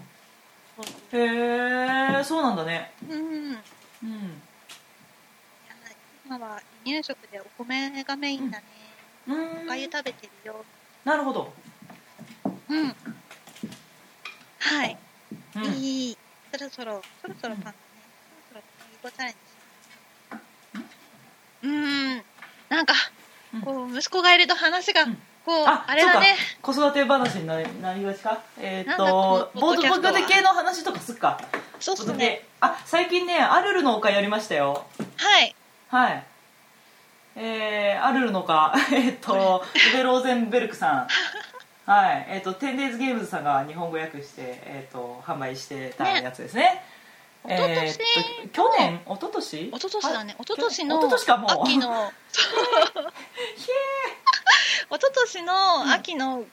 [1.13, 2.91] へえそうなんだね。
[3.09, 3.63] うん、
[4.03, 4.41] うん
[6.25, 8.63] 今は離乳食でお米がメインだね、
[9.27, 9.65] うん。
[9.65, 10.63] おかゆ食べてるよ。
[11.03, 11.51] なるほど。
[12.69, 12.95] うん。
[14.59, 14.97] はい、
[15.55, 15.63] うん。
[15.73, 16.17] いい
[16.51, 17.75] そろそろそろそろパンだね、
[18.49, 18.61] そろ
[19.01, 19.37] そろチャレンジ
[21.63, 22.23] うん。
[22.69, 22.93] なんか
[23.53, 23.61] うん。
[23.61, 25.17] こう息子がいると話がうん。
[25.45, 26.35] こう、ああれだね。
[26.63, 28.41] 子育て話になりなりがちか？
[28.57, 31.39] えーっとボードボード系の話とかすっか？
[31.79, 32.47] そうっすね。
[32.61, 34.87] あ最近ねアルルの丘やりましたよ。
[35.17, 35.55] はい。
[35.89, 36.25] はい
[37.35, 39.63] えー、アルルの丘 えっと
[39.93, 41.07] ウベローゼンベルクさん。
[41.85, 46.83] はいえっ、と 10days ゲームズさんが日本語訳して、えっと販売してたやつですね。
[47.43, 50.35] 一昨年えーっと去年一昨年一昨年だね。
[50.39, 52.11] あ一昨年の一昨秋の。
[54.89, 56.43] 一昨年の秋の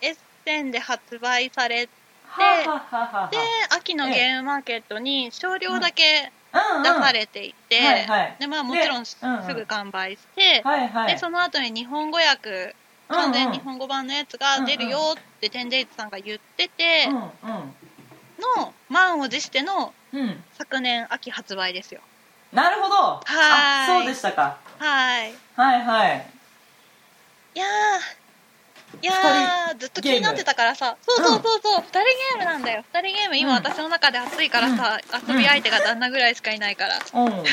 [0.00, 1.92] エッセンで発売されて、
[2.26, 3.28] はあはあはあはあ。
[3.28, 3.38] で
[3.70, 8.36] 秋のゲームマーケットに少量だけ出されていて、はいはい。
[8.40, 9.16] でまあ、もちろんす
[9.54, 11.14] ぐ完売して、はいはい。
[11.14, 12.74] でその後に日本語訳
[13.08, 17.14] 完全日本語版のやつが出るよってテンデイズさんが言っててうん
[18.58, 19.92] の満を持しての
[20.56, 22.00] 昨年秋発売ですよ。
[22.52, 23.20] なるほど。
[23.24, 23.98] はい。
[23.98, 24.58] そうでしたか。
[24.78, 25.32] はい。
[25.56, 26.26] はいはい。
[27.54, 28.19] いやー
[29.02, 30.96] いやーずっと気になってたからさ。
[31.00, 32.84] そうそうそうそう、2人ゲームなんだよ。
[32.92, 33.56] 2人ゲーム今うん。
[33.56, 37.44] 私の中で熱いからさ、遊び相手が旦那ぐらいしかいないから、うん。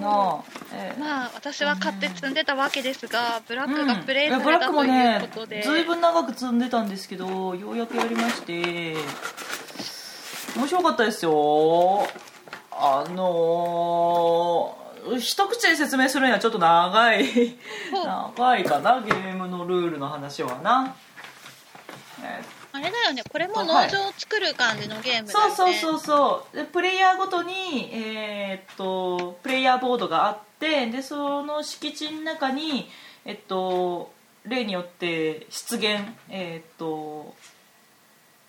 [0.00, 8.94] なあえーまあ私は買って積んでたわけですがブラックうんがプレイされたということで、ずいぶん長く積んでたんですけどようやくやりまして
[10.56, 12.06] 面白かったですよ。
[12.70, 17.56] あのー一口で説明するにはちょっと長い。
[18.36, 20.94] 長いかなゲームのルールの話はな、
[22.22, 22.42] え
[22.72, 26.56] あれだよねこれも農場を作る感じのゲームだよね、そうそうそうそう。
[26.56, 32.90] でプレイヤーごとに、えーっとプレイヤーボードがあってでその敷地の中に、
[33.24, 34.12] えっと、
[34.44, 37.34] 例によって出現えっ、と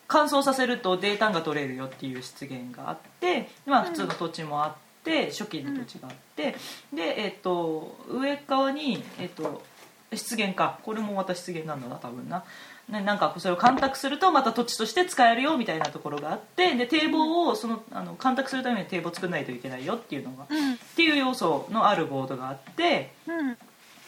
[0.08, 4.74] 乾燥させるとデータが取れるよっていう出現があって、まあ、普通の土地もあっ
[5.10, 6.56] て、初期の土地があって、
[6.94, 9.64] で、えっと上側に、えっと
[10.12, 10.80] 出現か。
[10.84, 12.44] これもまた出現なんだな多分な。
[12.90, 20.74] ね、なんかそれを干拓するとまた土地として使えるよみたいなところがあってで堤防をそのあの干拓するために堤防作らないといけないよっていうのがうん。
[20.74, 23.58] っていう要素のあるボードがあってうん。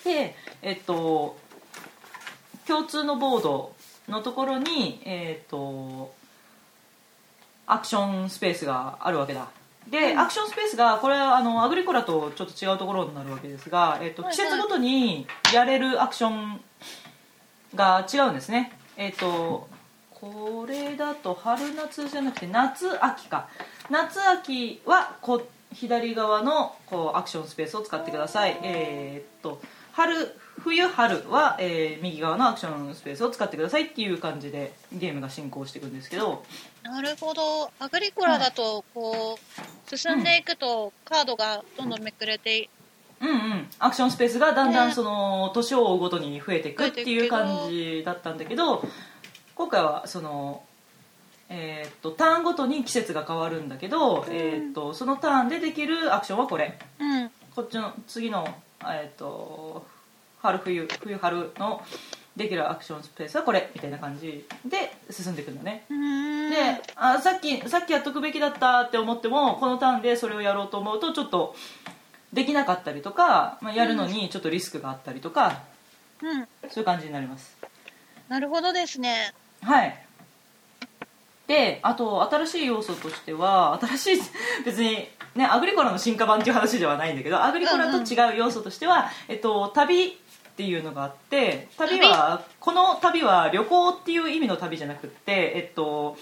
[0.04, 1.38] でえっと
[2.68, 3.76] 共通のボード
[4.10, 6.12] のところにえっと
[7.68, 9.48] アクションスペースがあるわけだ
[9.88, 16.62] で、アクションスペースがこれはあのアグリコラとちょっと違うところになるわけですが、えっと、はい季節ごとにやれるアクション
[17.76, 18.72] が違うんですね。
[18.98, 19.68] えっと
[20.12, 23.48] これだと春夏じゃなくて夏秋か。
[23.90, 28.60] 夏秋はこう左側のこうアクションスペースを使ってください。
[28.64, 29.40] えー。
[29.40, 29.62] っと
[29.94, 30.16] 春
[30.60, 36.44] 冬春は、えー右側のアクションスペースを使ってくださいっていう感じでゲームが進行していくんですけど
[36.84, 37.72] なるほど。
[37.80, 42.70] アグリコラだとこう進んでいくとカードがどんどんめくれて
[43.22, 43.68] うんうん。
[43.80, 44.94] アクションスペースがだんだんね。
[44.94, 48.84] その年を追うごとに増えていくっていう感じだったんだけど
[49.56, 50.64] 今回はその
[51.50, 56.80] えーっとターンごとに季節が変わるんだけど、えーっとそのターンでできるアクションはこれ。
[57.00, 57.30] うん。
[57.56, 58.48] こっちの次の、
[58.82, 59.86] えーっと
[60.42, 61.84] 春冬冬春の
[62.36, 65.86] できるアクションスペースはこれみたいな感じで進んでいくんだね。
[65.90, 66.50] うーん。
[66.50, 66.58] で
[66.96, 71.56] あさっきさっきやっとくべきだったって思ってもこのターンでそれをやろうと思うとちょっと
[72.32, 75.64] できなかったりとか、まあ、やるのにちょっとリスクがあったりとか、
[76.22, 76.48] うん。
[76.70, 77.58] そういう感じになります。
[78.30, 79.34] なるほどですね。
[79.62, 80.06] はい。
[81.48, 84.22] であと新しい要素としては新しい
[84.64, 90.18] 別にねアグリコラの進化版っていう話ではないんだけどアグリコラと違う要素としては、えっと、旅
[90.62, 96.18] っていうのがあって旅はこの旅は旅行っていう意味の旅じゃなくってえっと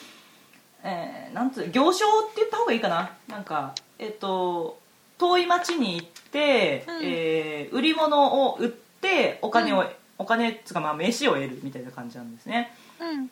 [0.81, 3.11] えーなんつう行商って言った方がいいかな？
[3.27, 4.79] なんかえっと
[5.17, 7.03] 遠い町に行って、うん。
[7.03, 9.87] えー売り物を売ってお金を、うん。
[10.19, 12.71] お金っつうかまあ飯を得るみたいな感じなんですね。
[13.01, 13.27] うん。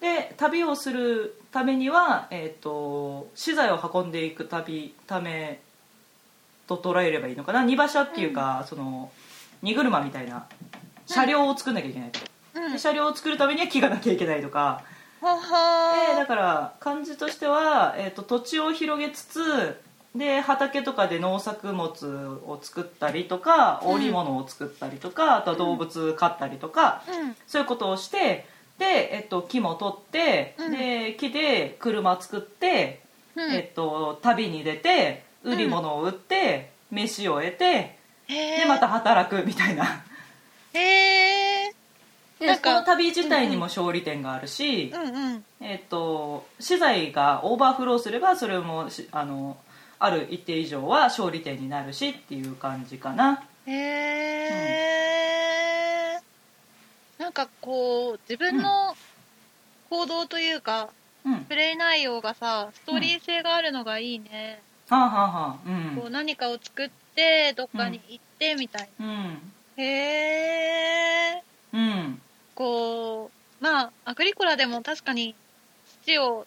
[0.00, 5.60] で旅をするためには、えー、と資材を運んでいく旅ため
[6.66, 7.64] と捉えればいいのかな？
[7.64, 9.10] 荷馬車っていうか、その
[9.62, 10.46] 荷車みたいな
[11.06, 12.20] 車両を作んなきゃいけないと、
[12.54, 12.72] うん。
[12.72, 14.82] で車両を作るためには木がなきゃいけないとか、
[15.20, 19.76] はでだはから感じとしては、えー、と土地を広げつつ
[20.14, 23.94] で畑とかで農作物を作ったりとかうん。
[23.94, 27.36] 織物を作ったりとか、あとは動物飼ったりとか、うん。
[27.46, 28.46] そういうことをして
[28.78, 30.72] で、えっと、木も取って、うん。
[30.72, 33.02] で木で車作って、
[33.36, 33.52] うん。
[33.52, 37.99] えっと、旅に出て売り物を売って、飯を得てへ
[38.30, 40.02] でまた働くみたいな。
[40.72, 41.74] へえ
[42.38, 45.44] でなんかこの旅自体にも勝利点があるし、うんうん。
[45.60, 49.58] えっと、資材がオーバーフローすればそれもしあの
[49.98, 53.42] ある一定以上は勝利点になるしっていう感じかな。
[53.66, 53.72] へ
[56.16, 56.20] え、
[57.18, 58.96] なんかこう自分の
[59.90, 60.88] 行動というか、
[61.26, 61.40] うん。
[61.40, 65.68] プレイ内容がさストーリー性があるのがいいね、はあはあはあ。
[65.68, 66.00] うん。
[66.00, 66.99] こう何かを作って
[67.56, 69.06] どっかに行ってみたいうん。
[69.06, 69.40] な、
[69.76, 69.84] へ
[71.36, 71.42] え
[71.72, 72.20] うん。
[72.54, 73.30] こ
[73.60, 75.34] うまあアグリコラでも確かに
[76.04, 76.46] 土を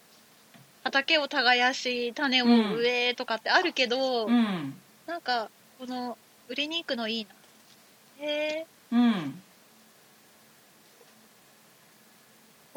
[0.83, 4.73] 畑を耕し種を植えとかってあるけど、うん。
[5.05, 5.49] なんか
[5.79, 6.17] この
[6.49, 8.25] 売りに行くのいいな。
[8.25, 9.41] へえうん。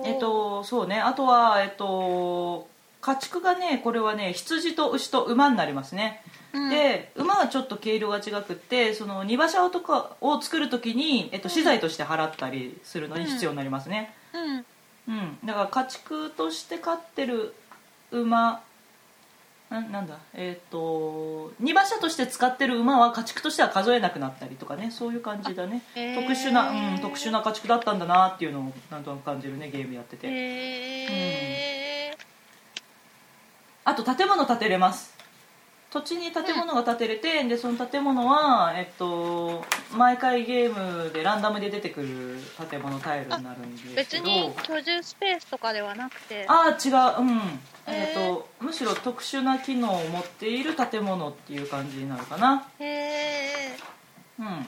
[0.04, 1.00] えっとそうね。
[1.00, 2.68] あとはえっと
[3.06, 6.70] 家畜がねこれはね羊と牛と馬になりますね、うん。
[6.70, 14.12] で馬はちょっと毛色が違くってその荷馬車とかを作る時に、えっと、資材として払ったりするのに必要になりますね。
[14.34, 14.64] うん。
[15.08, 17.54] うん、だから家畜として飼ってる
[18.10, 18.60] 馬
[19.70, 25.82] ななんだえっ、と荷馬車として使ってる馬は家畜としては数えなくなったりとかねそういう感じだね。
[25.94, 26.20] へー。
[26.20, 30.26] 特殊な、うん、特殊な家畜だったんだなっていうのをなんとなく感じるねゲームやってて。
[30.26, 31.85] へえ、
[33.86, 35.14] あと建物建てれます。
[35.92, 39.64] 土地に建物が建てれて、でその建物は、えっと、
[39.96, 42.36] 毎回ゲームでランダムで出てくる
[42.68, 44.24] 建物タイルになるんです別けど。
[44.24, 46.44] に居住スペースとかではなくて。
[46.48, 46.90] ああ違
[47.22, 47.38] ううん。
[47.86, 48.10] えへー。
[48.10, 52.66] っ、とむしろ特殊な機能を持っている建物っていう感じになるかな。
[52.80, 53.76] へえ
[54.40, 54.66] うん。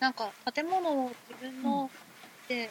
[0.00, 1.88] なんか建物を自分の
[2.48, 2.68] で、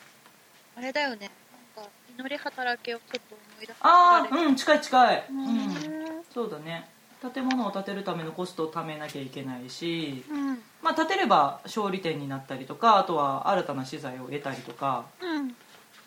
[0.75, 1.31] あれだよね。
[1.77, 5.25] なんか祈り働きをちょっと思いああうん近い近い。
[5.29, 5.37] うん。
[5.37, 6.87] うんそうだね。
[7.33, 10.53] 建物を建てるためのコストを貯めなきゃいけないしうん。
[10.81, 15.55] まあ、立てれば勝利点になったりとかあとは新たな資材を得たりとかうん。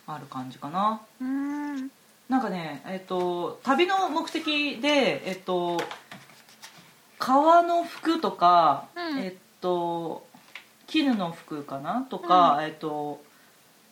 [0.07, 1.03] ある感じかな。
[1.21, 1.91] うーん。
[2.29, 5.79] なんかねえっと旅の目的でえっと
[7.19, 9.19] 革の服とか、うん。
[9.19, 10.27] えっと
[10.87, 13.23] 絹の服かなとか、えっと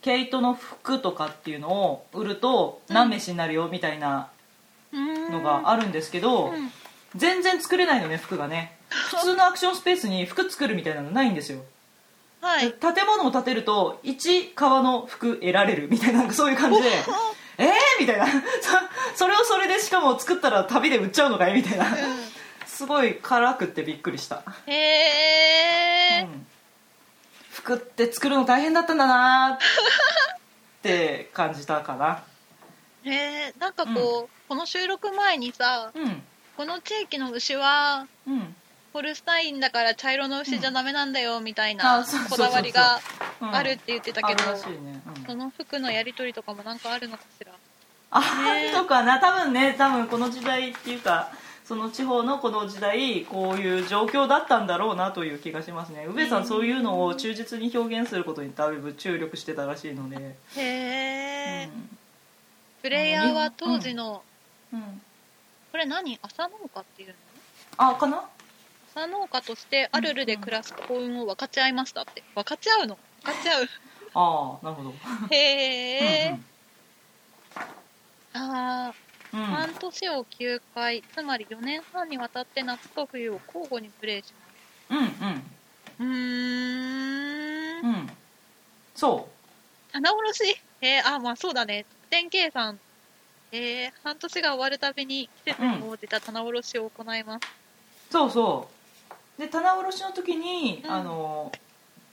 [0.01, 4.29] 毛糸の服とかっていうのを売ると何飯になるよみたいな
[4.93, 6.71] のがあるんですけど、うん。
[7.15, 8.77] 全然作れないのね服がね。
[8.89, 11.59] 普通のアクションスペースに服作るみたいなのないんですよ。
[12.41, 12.71] はい。
[12.71, 16.87] 建物を建てると1革の服得られるみたいななんかそういう感じで。
[17.57, 18.25] えーみたいな。
[18.27, 18.31] そ
[19.15, 21.85] それをそれでしかも作ったら旅で売っちゃうのかいみたいな。
[22.65, 26.47] すごい辛くってびっくりした、へえうん
[27.51, 32.23] 服って作るの大変だったんだな って感じたかな。
[33.03, 36.23] へえなんかこう、この収録前にさうん。
[36.57, 38.55] この地域の牛はうん。
[38.93, 42.99] ホルスタインだから茶色の牛じゃダメなんだよみたいあなこだわりが
[43.39, 43.55] うん。
[43.55, 44.43] あるって言ってたけど、
[45.25, 47.51] その服のやり取りとかもなんかあるのかしら？
[48.11, 48.63] あね。
[48.71, 49.19] るのかな。
[49.19, 51.31] 多分ね多分この時代っていうか
[51.71, 56.05] その地方のこの時代こういう状況だったんだろうなという気がしますね。
[56.05, 61.97] 宇部さんそういうのを忠実に表現することにだいぶ注力してたらしいので、へえ、うん。
[62.81, 64.21] プレイヤーは当時の、
[64.73, 65.01] うん、
[65.71, 66.19] これ何？
[66.21, 67.15] 朝農家っていうの？
[67.77, 68.21] あかな？
[68.93, 72.21] 朝農家としてアルルで暮らす幸運を分かち合いましたって。
[72.35, 72.97] 分かち合うの？
[73.23, 73.69] 分かち合う。
[74.13, 74.93] ああなるほど。
[75.29, 75.37] へ
[76.31, 76.37] え、
[78.33, 78.93] ああ、うん
[79.33, 79.43] うん。
[79.43, 84.33] 半年を9回つまり4年半にわたって夏と冬を交互にプレイし
[84.89, 85.05] うんうん。
[85.05, 85.41] ます
[85.99, 87.85] うーん。
[87.85, 88.09] うん。
[88.95, 89.27] そ
[89.91, 90.61] 棚卸し？
[90.81, 91.85] えー、あまあそうだね。
[92.09, 92.79] 点計算
[93.53, 97.45] えー、半年が終わるたびに季節に応じた棚卸しを行います、
[98.09, 98.69] うそうそ
[99.37, 99.41] う。
[99.41, 100.91] で棚卸しの時に、うん。
[100.91, 101.51] あの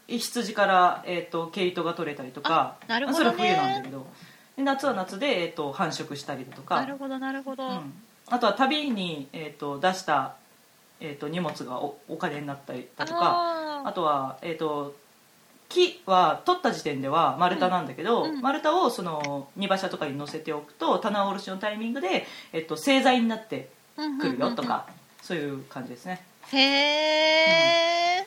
[0.09, 2.77] 羊から、えー、と毛糸が取れたりとか。
[2.89, 3.25] なるほどね。
[3.25, 4.07] それは冬なんだけど
[4.59, 6.81] で夏は夏で、えー、と繁殖したりだとか。
[6.81, 7.93] なるほどなるほど、うん、
[8.27, 10.35] あとは旅に、えー、と出した、
[11.01, 13.21] えー、と荷物がおお金になったりだとか。
[13.23, 14.97] ああとは、えー、と
[15.69, 18.41] 木は取った時点では丸太なんだけど、うんうん。
[18.41, 24.87] 丸太をその荷馬車とかに乗せておくと棚卸しのタイミングで、えー、と製材になってーくるよとか、
[25.23, 26.25] そういう感じですね。
[26.51, 28.27] へえ、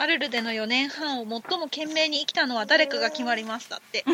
[0.00, 1.28] アルルでの4年半を最
[1.58, 4.10] も懸命に生きたのは誰かが決まりましたって、い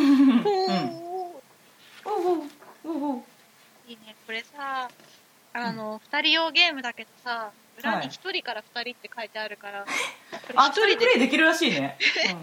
[3.92, 4.16] いね。
[4.26, 4.88] これさ
[5.52, 9.84] あの、2人用ゲームだけどさ裏に1人から2人って書いてあるから、
[10.56, 11.98] あ1人で一人プレイできるらしいね、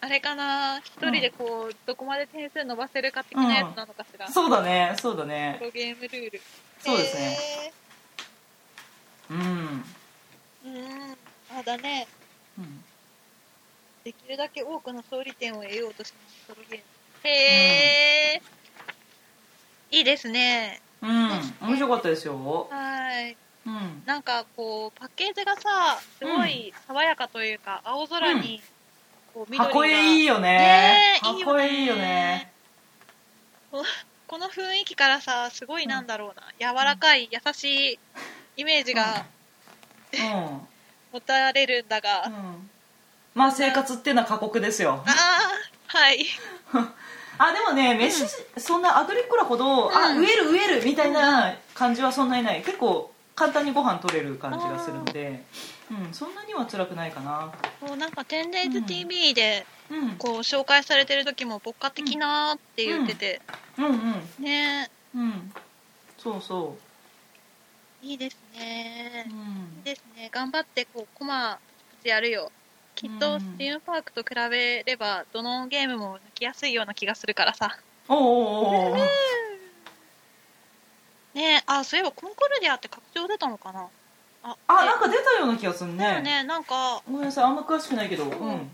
[0.00, 4.96] あれかな？1人でこう、どこまで点数伸ばせるか的なやつなのかしら、うん、そうだね。
[4.98, 6.40] そうだプねロゲームルール。
[6.78, 7.36] そうですね。
[9.30, 9.99] うん、へー
[10.64, 11.16] うん。
[11.58, 12.06] あだね
[12.58, 12.84] うん。
[14.04, 16.84] できるだけ多くの勝利点を得ようとしますプロゲーム。
[17.22, 18.42] へえ、
[19.90, 20.80] いいですね。
[21.02, 21.10] うん、
[21.68, 23.36] 面白かったですよ、はい。
[23.66, 28.62] うん、なんかこうパッケージがさすごい爽やかというか、青空に
[29.34, 29.64] こう緑が。
[29.66, 30.48] 箱絵いいよね。
[30.48, 31.44] ねえいいよね。
[31.44, 32.52] 箱絵いいよね。
[33.70, 33.84] こ
[34.28, 37.98] この雰囲気からさすごいなんだろうな、柔らかい優しい
[38.56, 39.39] イメージがうん
[41.12, 42.70] 持たれるんだが、あうん。
[43.34, 45.02] まあ生活っていうのは過酷ですよ。
[45.06, 45.08] あ
[45.86, 46.26] はい。
[47.38, 48.26] あでもね飯、
[48.58, 50.18] そんなアグリコラほど、あうん。
[50.20, 52.62] 植える植えるみたいな感じはそんなにない。
[52.62, 55.42] 結構簡単にご飯取れる感じがするので、
[55.90, 57.50] うん、そんなには辛くないかな。
[57.80, 60.16] こうなんか「テンデイズ TV」でうん。
[60.18, 63.40] こう紹介されてる時も牧歌的なって言ってて、
[63.78, 63.84] うん。
[63.86, 64.90] うんね。
[65.14, 65.52] うん。
[66.18, 66.76] そうそ
[68.02, 69.26] いいですね。
[69.28, 69.38] う、う、ん。
[69.38, 70.28] いいですね。
[70.32, 71.58] 頑張ってこうコマ
[72.04, 72.50] やるよ。
[72.94, 77.78] きっとうんスティームパークと比べればどのゲームも抜きやすいような気がするからさ。
[78.08, 78.96] おうおうおう
[81.34, 81.62] ねえ。
[81.66, 83.86] あそういえばコンコルディアって拡張出たのかな。
[84.42, 84.86] ああえ。
[84.86, 85.98] なんか出たような気がするね。
[85.98, 86.44] だよね。
[86.44, 87.02] なんか。
[87.06, 87.44] ごめんなさい。
[87.44, 88.30] あんま詳しくないけど、うん。
[88.30, 88.70] ん。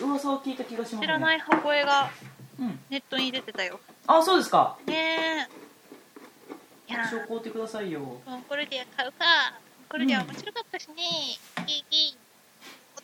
[0.00, 1.00] 噂は聞いた気がしますね。
[1.02, 2.10] 知らない箱絵が
[2.58, 3.80] うん、ネットに出てたよ。
[4.06, 4.76] あそうですか。
[4.86, 5.63] ねえ
[6.88, 7.08] いや。
[7.08, 8.20] 証拠ってくださいよ。
[8.24, 9.24] コンコルディア買うか
[9.88, 10.94] コンコルディア面白かったしね、
[11.66, 12.16] いいいい
[12.96, 13.02] おっ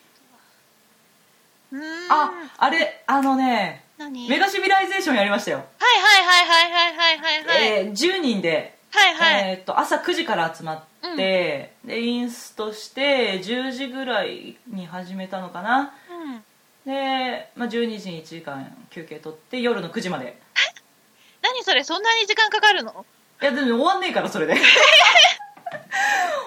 [1.71, 2.11] とうーん。
[2.11, 4.27] ああれあのね何？
[4.29, 5.67] メガシビライゼーションやりましたよ、はい
[6.01, 15.93] はいはいはいはいはいはいはい、えー10人で、はいはい、えーっと朝9時から集まって、でインストして10時ぐらいに始めたのかな。
[16.09, 16.43] うん。
[16.83, 20.41] で、まあ、12時に1時間休憩取って夜の9時まで。
[21.43, 21.83] 何それ？
[21.83, 23.05] そんなに時間かかるの？
[23.41, 24.55] いやでも終わんねえからそれで。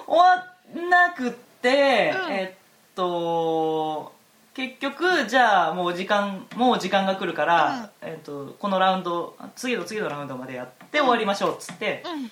[0.07, 0.45] 終わ
[0.81, 2.33] んなくって、うん。
[2.33, 4.13] えっと
[4.55, 12.31] 結局じゃあもう時間もう時間が来るから、えっと、このラウンド次の次のラウンドまでやって終わりましょうっつって、うん。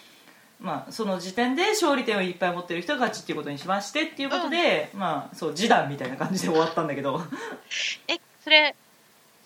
[0.65, 7.21] まあ、その時点で勝利点をいっぱい持ってる人が勝ちっていうことにしましてっていうことで、まあそう示談みたいな感じで終わったんだけど。
[8.07, 8.77] えそれ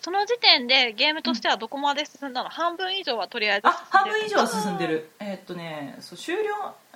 [0.07, 5.09] その時点でゲームとしてはどこまで進んだの、半分以上はとりあえずあ半分以上は進んでる。
[5.19, 6.43] えっとねそう終了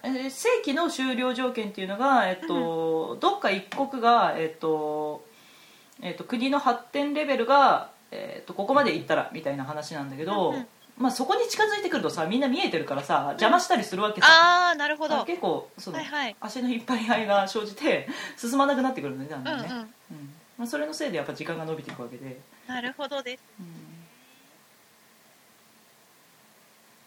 [0.02, 5.26] えー正規の終了条件っていうのが、えっとどっか一国が、えっと
[6.02, 10.68] えっと国の発展レベルが、えっとここまで行ったらみたいな話なんだけど、うんうん。
[10.98, 15.20] まあ、そこに近づいてくるとさみんな見えてるからさ邪魔したりするわけさ、ああなるほど。
[15.20, 16.36] あ結構その、はいはい。
[16.40, 18.08] 足の引っ張り合いが生じて
[18.38, 19.84] 進まなくなってくるんだよねだんだんね、うんうん。
[19.84, 20.34] うん。
[20.58, 22.40] まあ、それのせいでやっぱ時間が伸びていくわけで、
[22.74, 23.68] なるほどですうん、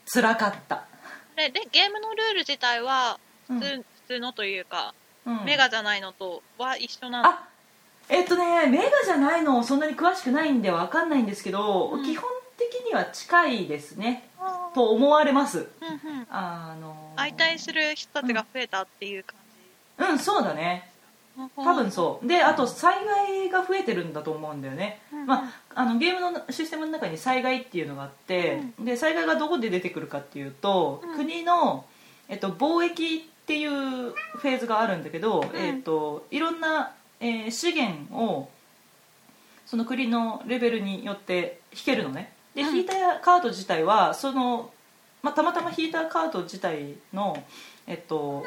[0.07, 0.85] 辛かった、
[1.37, 3.61] ででゲームのルール自体はうん。
[3.61, 4.95] 普通,、普通のというか、
[5.27, 5.45] うん。
[5.45, 7.49] メガじゃないのとは一緒なのあ
[8.09, 12.05] えっとねメガじゃないのそんなに詳しくないんでわかんないんですけど、うん。
[12.05, 14.29] 基本的には近いですね。
[14.75, 15.59] と思われます。
[15.59, 16.27] うんうん。
[16.31, 20.91] あの相対する人たちが増えたっていう感うんそうだね。
[21.37, 22.27] じ、多分そう。
[22.27, 31.17] であと災害が増えてるんだと思うんだよね、まあ、あのゲームのシステムの中に災害っていうのがあって、で災害がどこで出てくるかっていうと、うん。
[31.17, 31.85] 国の、
[32.29, 35.57] えっと、貿易っていうフェーズがあるんだけど、ん。
[35.57, 38.49] えっと、いろんな、えー資源を
[39.67, 42.33] その国のレベルによって引けるのね。
[42.55, 42.77] でうん。
[42.77, 44.71] 引いたカード自体はその、
[45.23, 47.43] まあ、たまたま引いたカード自体の、
[47.87, 48.45] えっと、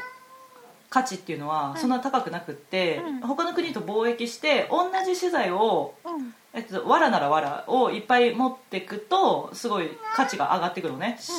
[0.89, 3.19] 価値っていうのはそんな高くなくって、うん。
[3.21, 11.36] 他の国と貿易して同じ資材をうんえっと、わらならわらをいっぱい持っていくとすごい価値が上がってくるのね、しうん。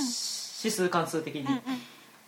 [0.64, 1.60] 指数関数的に、うん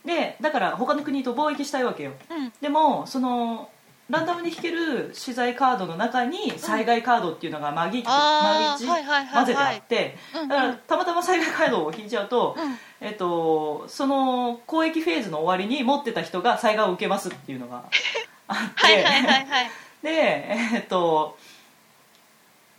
[0.03, 2.13] でだから他の国と貿易したいわけよ。
[2.31, 2.45] うん。
[2.45, 3.69] うんでもその
[4.09, 9.45] ランダムで引ける資材カードの中に災害カードっていうのが紛,、あー紛じはいはいはいはい。
[9.45, 12.77] 混ぜてあってうんだからたまたま災害カードを引いちゃうと、うん。
[12.99, 17.85] えっと、その交易フェーズの終わりに持ってた人が災害を受けますっていうのが
[18.47, 18.81] あって。
[18.83, 19.71] はいはいはいはい。
[20.03, 20.09] で
[20.73, 21.37] えっと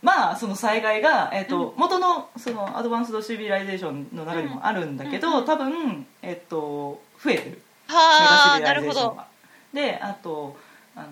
[0.03, 5.37] まあその災害が、えっと元のそのアドバンスドシビライゼーションの中にもあるんだけど、うん。
[5.39, 7.61] うん多分、えっと、増えてる。
[7.87, 8.99] はあなるほど。
[9.15, 9.27] は
[9.73, 10.57] であと
[10.95, 11.07] あの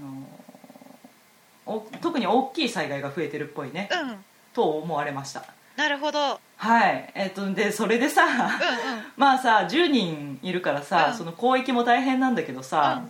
[1.66, 4.16] お特に大きい災害が増えてるっぽいね、うん。
[4.54, 5.46] と思われました。
[5.78, 6.20] なるほど。
[6.20, 7.12] うんはい。
[7.16, 8.32] えっとでそれでさうん
[9.18, 11.18] まあさ10人いるからさ、うん。
[11.18, 13.04] その交易も大変なんだけどさ、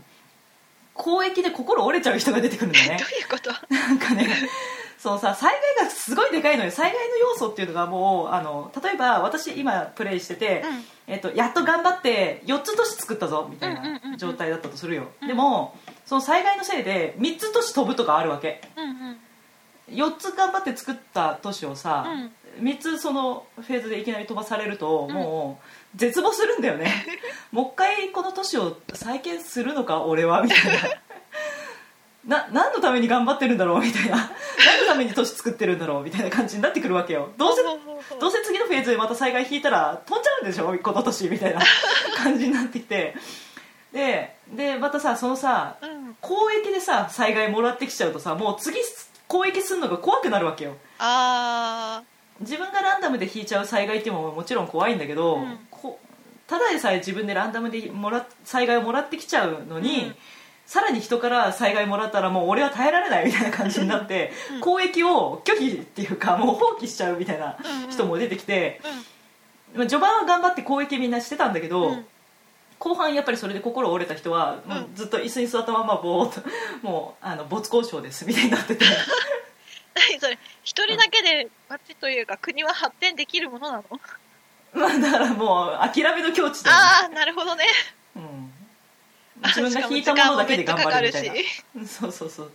[0.95, 2.97] 交易で心折れちゃう人が出てくるんだね。
[2.99, 3.51] どういうこと？
[3.73, 4.27] なんかね
[5.01, 6.69] そうさ災害がすごいでかいのよ。
[6.69, 10.83] 災害の要素っていうのがもうあの例えば私今プレイしてて、うん。
[11.07, 14.17] えっと、やっと頑張って4つ都市作ったぞみたいうんうんうんうなん。
[14.19, 15.75] 状態だったとするよ、うんでも
[16.05, 18.61] その災害のせいで3つ都市飛ぶとかあるわけ。
[18.77, 19.17] うんうん。
[19.89, 22.05] 4つ頑張って作った都市をさ、
[22.59, 25.15] 3つそのフェーズでいきなり飛ばされると、うん。
[25.15, 25.59] も
[25.95, 26.93] う絶望するんだよね。
[27.51, 30.71] もう一回この都市を再建するのか俺はみたいな
[32.25, 34.17] な何のために頑張ってるんだろうみたいな。
[34.65, 37.31] 何のために都市作ってるんだろうみたいな感じになってくるわけよ。
[37.37, 37.63] どうせ
[38.19, 41.61] どうせ次のフェーズでまた災害引いたら飛んじゃうんでしょこの年みたいな
[42.17, 43.15] 感じになってきて。
[43.91, 46.15] ででまたさそのさうん。
[46.21, 48.77] 交易でさ災害もらってきちゃうとさもう次
[49.29, 50.75] 交易するのが怖くなるわけよ。
[50.99, 52.03] あ
[52.39, 55.67] 自分がランダムで引いちゃう災害っていうのももちろん怖いんだけど、うん。
[55.71, 55.99] こ
[56.47, 60.15] ただでさえ自分でランダムでもら災害をもらってきちゃうのに、うん
[60.71, 64.57] さらに人から災害もらったらもう俺は耐えられないみたいな感じになって、うん。
[64.59, 67.57] 交易を拒否っていうかもう放棄しちゃうみたいな
[67.89, 71.93] 人も出てきて、ーまあ序盤は頑張って交易みんなしてたんだけど、うん。
[71.95, 72.05] うん
[72.79, 76.41] 後半やっぱりそれで心折れた人は、もうずっと椅子に座ったままぼーっと
[76.81, 78.85] もうあの没交渉ですみたいになってて。
[79.93, 83.83] 何それ一人だけで町というか国は発展できるものなの？
[84.73, 86.83] まあだからもう諦めの境地だよね。
[86.83, 87.65] ああなるほどね。
[88.15, 88.51] うん
[89.47, 91.29] 自分が引いたものだけで頑張るみたい
[91.75, 91.85] な。
[91.87, 92.51] そうそうそう。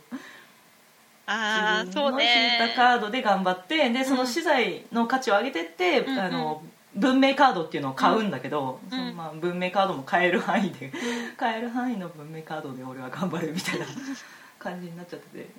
[1.25, 2.57] ああ自分のそうね。
[2.61, 6.63] 引いたカードで頑張ってでその資材の価値を上げてって、うんあの
[6.95, 8.89] 文明カードっていうのを買うんだけど、うん。
[8.89, 10.91] そのまあ、文明カードも買える範囲で
[11.37, 13.85] 買える範囲の文明カードで俺は頑張るみたいな
[14.57, 15.49] 感じになっちゃってて、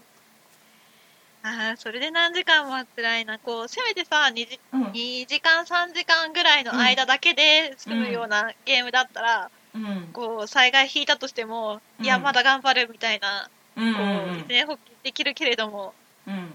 [1.45, 3.39] ああそれで何時間も辛いな。
[3.39, 4.85] こうせめてさ 2, 時うん。
[4.87, 9.58] 2時間3時間ぐらいの間だけで済むようなゲームだったら、うん
[10.13, 12.05] こう災害引いたとしても、うん。
[12.05, 14.49] いやまだ頑張るみたいな、うんこううん一
[15.05, 15.95] できるけれども。
[16.27, 16.53] うん。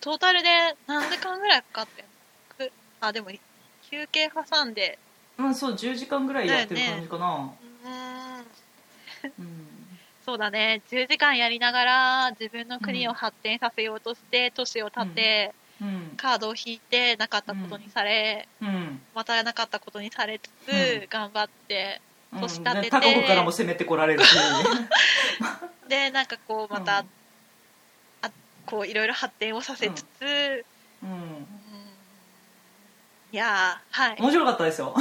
[0.00, 0.48] トータルで
[0.86, 2.04] 何時間ぐらいかかって
[3.00, 3.30] あでも
[3.90, 4.98] 休憩挟んで。
[5.36, 8.46] まあそう10時間ぐらいやってる感じかな、うーん。
[9.38, 9.66] うん。
[10.24, 10.82] そうだね。
[10.90, 15.63] 10時間やりながら自分の国を発展させようとして都市を建て、うん
[16.16, 19.00] カードを引いてなかったことにされ、うん。
[19.14, 21.06] またなかったことにされつつ、うん。
[21.10, 22.00] 頑張って
[22.32, 22.40] うん。
[22.40, 22.90] 年立てて。
[22.90, 24.36] 他国からも攻めてこられるし
[25.88, 27.06] でなんかこうまた、うん。
[28.22, 28.30] あ
[28.66, 30.64] こういろいろ発展をさせつつ、
[31.02, 31.10] うん。
[31.10, 31.46] うん。
[33.32, 34.16] いやーはい。
[34.20, 34.94] 面白かったですよ。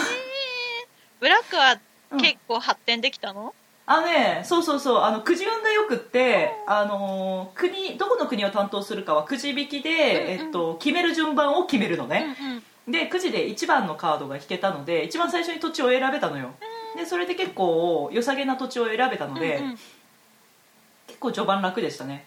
[1.19, 1.79] ブラックは
[2.11, 3.55] うん結構発展できたの、
[3.93, 10.47] あのねそうそうそうあのくじ運がよくってあのー国どこの国を担当するかはくじ引きで、うんうん。
[10.47, 12.91] えっと、決める順番を決めるのね、うんうん。
[12.91, 16.55] でくじで1番のカードが引けたので一番最初に土地を選べたのよ。
[16.97, 19.77] でそれで結構良さげな土地を選べたので、うんうん。
[21.07, 22.25] 結構序盤楽でしたね。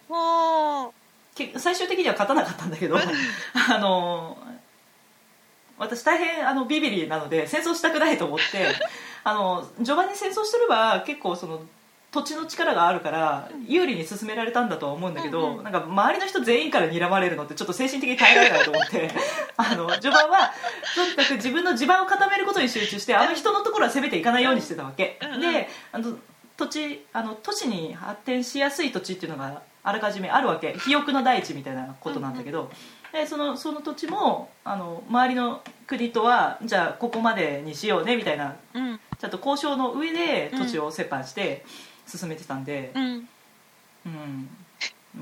[1.59, 4.39] 最終的には勝たなかったんだけど あの
[5.79, 8.75] 私大変あのビビリなので戦争したくないと思って
[9.27, 11.61] あの序盤に戦争してれば結構その
[12.13, 15.65] 土地の力があるから有利に進められたんだとは思うんだけど、うんうん。
[15.65, 19.11] なんか周りの人全員から睨まれるのってちょっと精神的に耐えられないと思って。
[19.59, 20.53] あの序盤は
[20.95, 25.41] とにかく自分の地盤を固めることに集中してあの人のところは攻めていかないようにしてたわけ、うんうん。
[25.41, 26.17] であの
[26.57, 30.73] 土地あの都市に発展しやすい土地っていうのがあらかじめあるわけ。
[30.75, 32.71] 肥沃の大地みたいなことなんだけど、
[33.13, 39.01] でそのその土地もあの周りの国とはじゃあここまでにしようねみたいなうん。
[39.19, 41.65] ちゃんと交渉の上で土地を折半して
[42.07, 43.29] 進めてたんで、うん。
[44.07, 44.49] うん。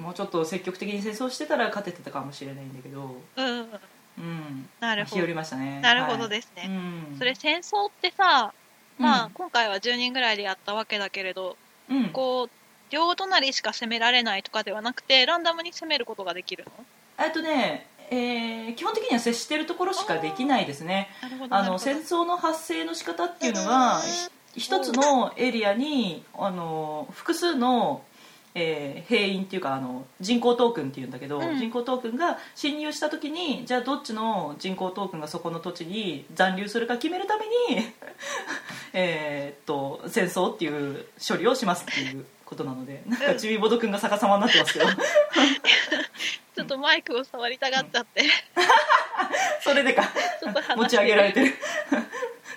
[0.00, 3.68] もうちょっと積極的に戦争してたら勝ててたかもしれないんだけど、うん。
[4.16, 5.16] うん、なるほど。
[5.16, 5.80] 日和りましたね。
[5.80, 6.70] なるほどですね、はい。
[6.70, 6.72] う
[7.14, 8.52] ん、それ戦争ってさ
[8.98, 11.56] まあ、うん今回は10人ぐらいでやったわけだけれど
[11.90, 12.50] うん、こう
[12.90, 16.72] 両隣しか攻められないとかではなくてランダムに攻めることができるの？
[17.18, 21.08] えっとね、えー基本的には接してるところしかできないですね。
[21.50, 24.00] あの戦争の発生の仕方っていうのが
[24.54, 28.02] ひ一つのエリアにあの複数の、
[28.54, 31.58] えー兵員っていうかあの人口トークンっていうんだけど、うん。
[31.58, 37.52] 人口トークンが侵入した時にじゃあどっちの人口トークンがそこの土地に残留するか決めるために
[38.92, 44.86] えーっと戦争っていう処理をしますっていうことなのでなんかちびぼどくんが逆さまになってますけど。
[46.54, 48.22] ちょっとマイクを触りたがっちゃって、
[49.60, 50.08] それでか。
[50.76, 51.54] 持ち上げられてる。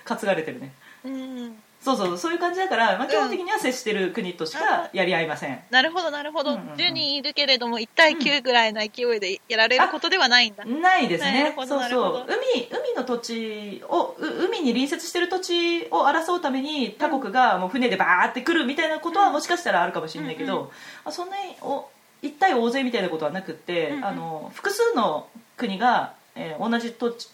[0.06, 0.72] 担がれてるね。
[1.04, 6.74] うんそうそうそういう感じだから、まあ、基本的には接してる国としかやり合いません、なるほどなるほど、うんうんうん。
[6.74, 11.54] 10人いるけれども1対9ぐらいの勢いでやられることではないんだ、ないですね。
[11.56, 12.26] そうそう。
[12.28, 20.72] 海海の土地をう海に隣接してる土地を争うために他国がもう船でバーって来るみたいなことはもしかしたらあるかもしれないけど、うんうま
[21.06, 21.88] あ、そんなにお
[22.22, 24.06] 一対大勢みたいなことはなくって、うんうん。
[24.06, 27.30] あの複数の国が、えー同じ土地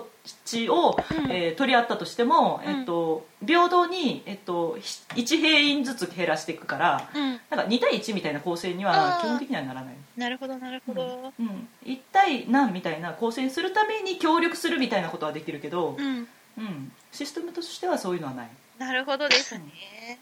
[0.00, 1.30] 土地を、うん。
[1.30, 2.80] えー取り合ったとしても、うん。
[2.80, 7.30] えっと、平等に、えっと、ひ1兵員ずつ減らしていくからうん。
[7.30, 9.94] なんか2対1みたいな構成には基本的にはならない。
[10.16, 11.32] なるほどなるほど。
[11.38, 16.28] うん、1対何みたいな構成にするために協力するみたいなことはできるけど、うん。
[16.58, 16.92] うん。
[17.10, 18.50] システムとしてはそういうのはない。
[18.78, 20.18] なるほどですね。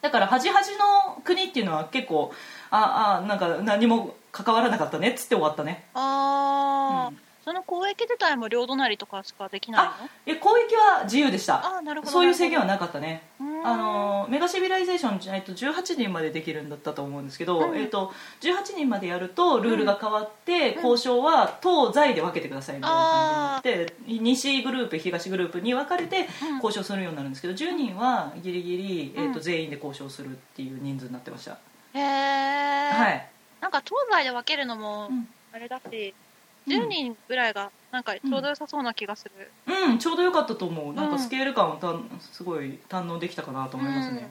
[0.00, 2.32] だから端々の国っていうのは結構
[2.70, 7.18] ああなんか何も関わらなかったねっつって終わったね、ああ、うん
[7.50, 9.92] その交易自体も両隣とかしかできないの？
[10.24, 11.56] え攻撃は自由でした。
[11.56, 13.22] ああなるほどそういう制限はなかったね。
[13.64, 26.54] あのメガシビライゼーション、えっと、18人までできるんだったと思うんですけど、うんえっと、18人までやるとルールが変わって、うん交渉は東西で分けてくださいみたいな感じになって西グループ東グループに分かれてうん。
[26.56, 31.58] 交渉するようになるんですけど10人はギリギリ、うんえっと、全員で交渉するっていう人数になってました、
[31.94, 33.28] へえ、はい、
[33.60, 35.28] なんか東西で分けるのもうん。
[35.52, 36.29] あれだし、うん
[36.66, 40.94] 10人ぐらいがなんかちょうど良さそうな気がする、うん、ちょうどよかったと思う。
[40.94, 41.04] なん。
[41.06, 41.94] うんかスケール感をた
[42.32, 44.30] すごい堪能できたかなと思いますね。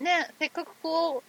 [0.00, 1.22] ねせっかくこう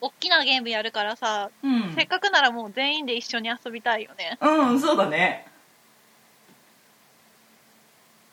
[0.00, 4.38] 大きなゲームやるからさ、うん、せっかくならもう全員で一緒に遊びたいよね。
[4.40, 5.46] うん、そうだね。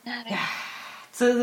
[0.04, 0.71] なるいやー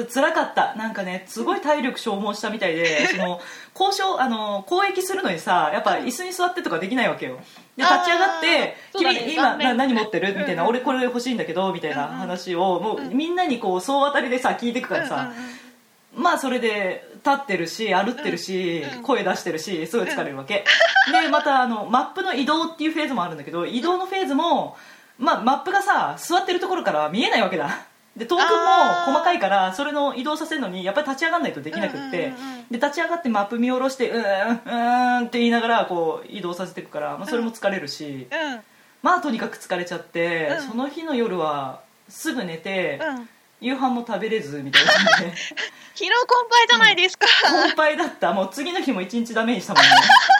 [0.05, 0.75] つ辛かった。
[0.75, 3.41] なんかねすごい体力消耗したみたいで その
[3.77, 7.39] 交渉あの交易するのにさやっぱ椅子に座ってとかできないわけよ。
[7.77, 9.19] で立ち上がって「あーそうだね。
[9.19, 10.75] 君今何持ってる?」みたいな「うんうん。
[10.75, 13.09] 俺これ欲しいんだけど」みたいな話をもううん。
[13.09, 16.23] みんなにこう総当たりでさ聞いてくからさ、うんうんうん。
[16.23, 20.65] まあそれで立ってるし歩ってるし、うん声出してるしすごい疲れるわけ、
[21.11, 24.77] でまたあのマップの移動っていうフェーズもあるんだけど移動のフェーズも、
[25.17, 27.85] まあ、マップがさ座ってるところからは見えないわけだ
[28.17, 32.33] でトークンも細かいからそれの移動させるのにやっぱり立ち上がらないとできなくって、
[32.69, 38.59] で立ち上がってマップ見下ろしてうーんうーんって言いながらこう移動させていくから、まあ、それも疲れるし、うん。
[39.01, 40.67] まあとにかく疲れちゃって、うん。
[40.67, 43.29] その日の夜はすぐ寝て、うん。
[43.61, 47.27] 夕飯も食べれずみたいな疲労困憊じゃないですか、
[47.75, 48.31] 困憊だった。
[48.33, 49.89] もう次の日も一日ダメにしたもんね。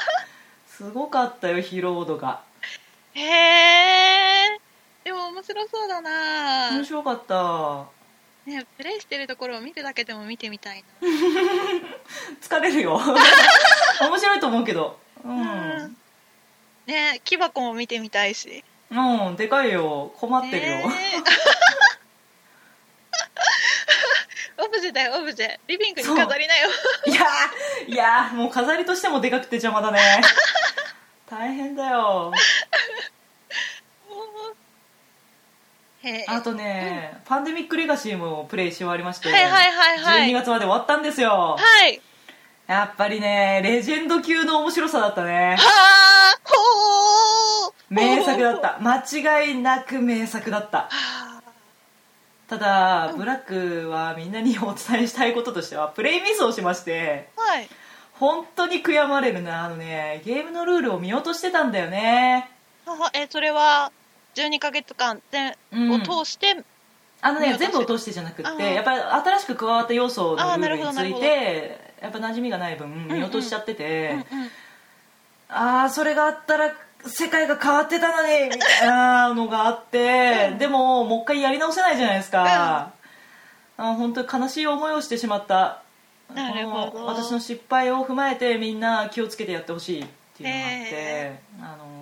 [0.67, 2.41] すごかったよ疲労度が。
[3.13, 3.99] へえ
[5.60, 6.70] 白そうだな。
[6.72, 7.86] 面白かった。
[8.45, 10.84] ねプレイしてるところを見るだけでも見てみたい
[12.41, 12.99] 疲れるよ。
[14.01, 14.97] 面白いと思うけど。
[15.24, 15.89] うん、な
[16.88, 18.64] ね木箱も見てみたいし。
[18.91, 20.14] うん、でかいよ。
[20.18, 20.95] 困ってるよ、ね
[24.57, 25.60] オブジェだよオブジェ。
[25.68, 26.70] リビングに飾りなよ。
[27.05, 30.22] いやーいやーもう飾りとしてもでかくて邪魔だね。
[31.30, 33.10] 大変だよへえ
[36.28, 40.30] あとね、パンデミックレガシーもプレイし終わりまして、はいはいはいはい。
[40.30, 41.58] 12月まで終わったんですよ。
[41.60, 42.02] はい。
[42.68, 45.56] やっぱりねレジェンド級の面白さだったね。
[45.58, 47.74] はあほー。
[47.89, 48.80] 名作だった。
[48.80, 48.97] 間
[49.43, 50.78] 違いなく名作だった。
[50.78, 51.41] はあ
[52.47, 57.68] ただブラックはみんなにお伝えしたいこととしてはプレイミスをしましてはい。
[58.14, 59.66] 本当に悔やまれるな。
[59.66, 62.50] あのねゲームのルールを見落としてたんだよね。
[63.14, 63.91] えそれは
[64.36, 65.91] 12ヶ月間全うん。
[65.91, 66.63] を通して、
[67.21, 74.49] あのね全部を通してじゃなくてやっぱり新しく加わった要素のルールについてやっぱ馴染みがない分見落としちゃってて、うんうん
[75.51, 76.71] ああそれがあったら
[77.03, 82.93] 世界が変わってたのにみたいなのがあって、でももう一回やり直せないじゃないですか、
[83.77, 85.82] あー本当に悲しい思いをしてしまった。
[86.34, 87.05] なるほど。
[87.05, 90.07] 私の失敗を踏まえてみんな気をつけてやってほしいっ
[90.38, 91.99] ていうのがあって、へあの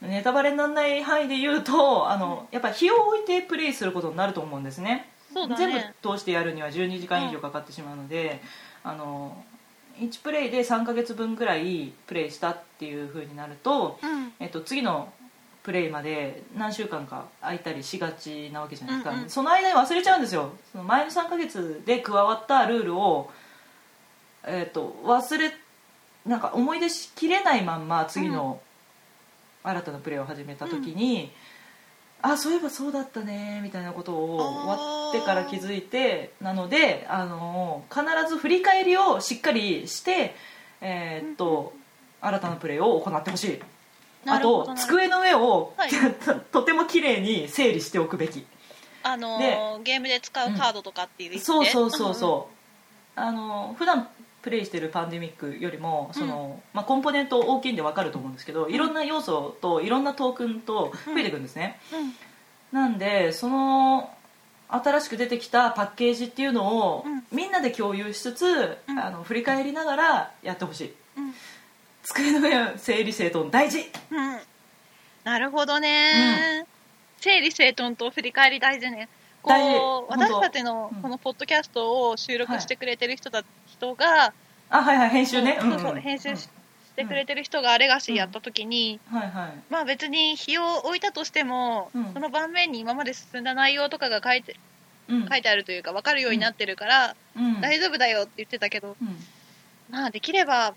[0.00, 5.10] ネタバレにならない範囲で言うとあのやっぱ日を置いてプレイすることになると思うんですね。
[5.32, 8.40] そうだ全部ね通してやるには12時間以上かかってしまうので、
[8.84, 9.44] あの
[9.98, 14.32] 1プレイで3ヶ月分ぐらいプレイしたっていう風になると、うん。
[14.38, 15.12] えっと、次の
[15.64, 20.52] プレイまで何週間か空いたりしがちなわけじゃないですか、うんうんその間に忘れちゃうんですよ。
[20.72, 23.30] その前の3ヶ月で加わったルールを、
[24.46, 25.52] えっと、忘れ
[26.24, 28.60] なんか思い出しきれないまんま次の
[29.68, 31.32] 新たなプレイを始めた時に、
[32.22, 40.34] あそういえばそうだったねみたいなことを終わってから気づいてなのであの必ず振り返りをしっかりして、
[40.80, 41.72] えーっと
[42.20, 43.60] 新たなプレイを行ってほしい。
[44.26, 45.90] あと机の上を、はい。
[45.90, 48.44] と とても綺麗に整理しておくべき。
[49.04, 51.44] あのーゲームで使うカードとかっていう意味で？
[51.44, 52.48] そうそうそうそ
[53.16, 54.08] う、あの普段
[54.48, 61.78] プレイしてるパンデミックよりもその、まあ、コンポーネント大きいんで分かると思うんですけど、いろんな要素といろんなトークンと増えていくんですね、
[62.72, 64.10] なんでその
[64.68, 67.24] 新しく出てきたパッケージっていうのを、うん。
[67.32, 68.98] みんなで共有しつつ、うん。
[68.98, 70.94] あの振り返りながらやってほしい。
[71.16, 71.34] うん。
[72.02, 73.80] 机の上整理整頓大事。
[74.10, 74.38] うん。
[75.24, 76.66] なるほどね、
[77.20, 79.08] 整理整頓と振り返り大事ね。
[79.40, 81.02] こう私たちのうん。
[81.02, 83.42] このポッドキャストを収録してくれてる人だ、
[83.78, 84.32] 人が
[84.70, 85.58] あはいはい編集ね。
[85.60, 86.48] そうそう、編集し,、し
[86.96, 89.52] てくれてる人がレガシーやった時に、はいはい。
[89.70, 92.12] まあ別に日を置いたとしても、うん。
[92.12, 94.56] その盤面に今まで進んだ内容とかが書いて
[95.08, 95.28] うん。
[95.28, 97.60] 書いてあるというか分かるようになってるから、うん。
[97.60, 99.16] 大丈夫だよって言ってたけどうん。
[99.90, 100.74] まあできれば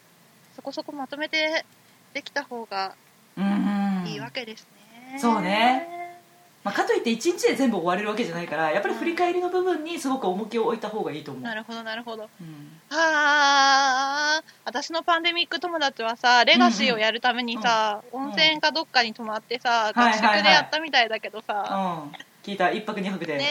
[0.56, 1.66] そこそこまとめて
[2.14, 2.94] できた方が
[3.38, 4.06] うん。
[4.08, 4.68] いいわけです
[5.12, 6.01] ね、そうね
[6.64, 11.44] まあ、かといって1日で全部終われるわけじゃないからやっぱり振り返りの部分にすごく重きを置いた方がいいと思う。
[11.44, 12.30] なるほどなるほど。
[12.40, 12.80] うん。
[12.90, 22.32] ああ私のパンデミック友達はさレガシーをやるためにさ、うんうん温泉かどっかに泊まってさ、はいはいはい合宿でやったみたいだけどさ、うん。
[22.44, 22.66] 聞いた。
[22.66, 23.48] 1泊2泊で、ね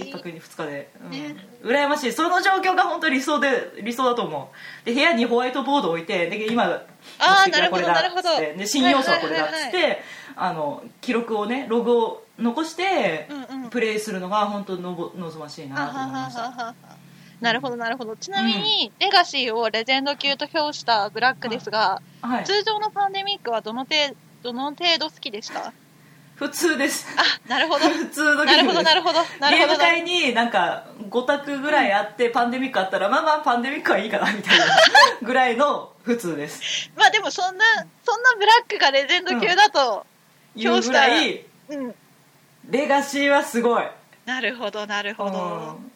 [0.00, 1.10] うん、1泊2日で、うん。
[1.10, 1.36] ね。
[1.62, 2.12] 羨ましい。
[2.12, 4.52] その状況が本当に理想で理想だと思
[4.84, 4.86] う。
[4.86, 8.58] で部屋にホワイトボードを置いてで今あー目的はこれだなるほどなるほど。
[8.58, 9.98] で新要素はこれだっつって、はいはい
[10.36, 13.70] あの記録をねログを残して、うんうん。
[13.70, 16.74] プレイするのが本当のぼ望ましいなと思いました。
[17.40, 18.16] なるほどなるほど。
[18.16, 22.44] ちなみに、レガシーをレジェンド級と評したブラックですが、はい。
[22.44, 23.94] 通常のパンデミックはどの程
[24.42, 25.72] どの程度好きでした？
[26.36, 27.06] 普通です。
[27.16, 27.88] あなるほど。
[27.88, 29.66] 普通のゲなるほームなるほどなるほど。
[29.66, 34.64] ゲーム会になんか5択ぐらいあって、パンデミックあったらまあまあパンデミックはいいかなみたいな
[35.22, 36.90] ぐらいの普通です。
[36.96, 37.64] まあでもそんな
[38.04, 40.06] そんなブラックがレジェンド級だと
[40.56, 41.94] いうぐらいうん、
[42.70, 43.84] レガシーはすごい。
[44.24, 45.92] なるほどなるほど、うん。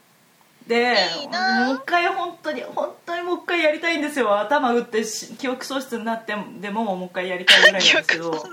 [0.69, 1.67] でいいな。
[1.67, 4.39] もう一回本当に本当にもう一回やりたいんですよ。
[4.39, 8.45] 頭打ってし記憶喪失になってでももう一回やりたいぐらいなんですけど。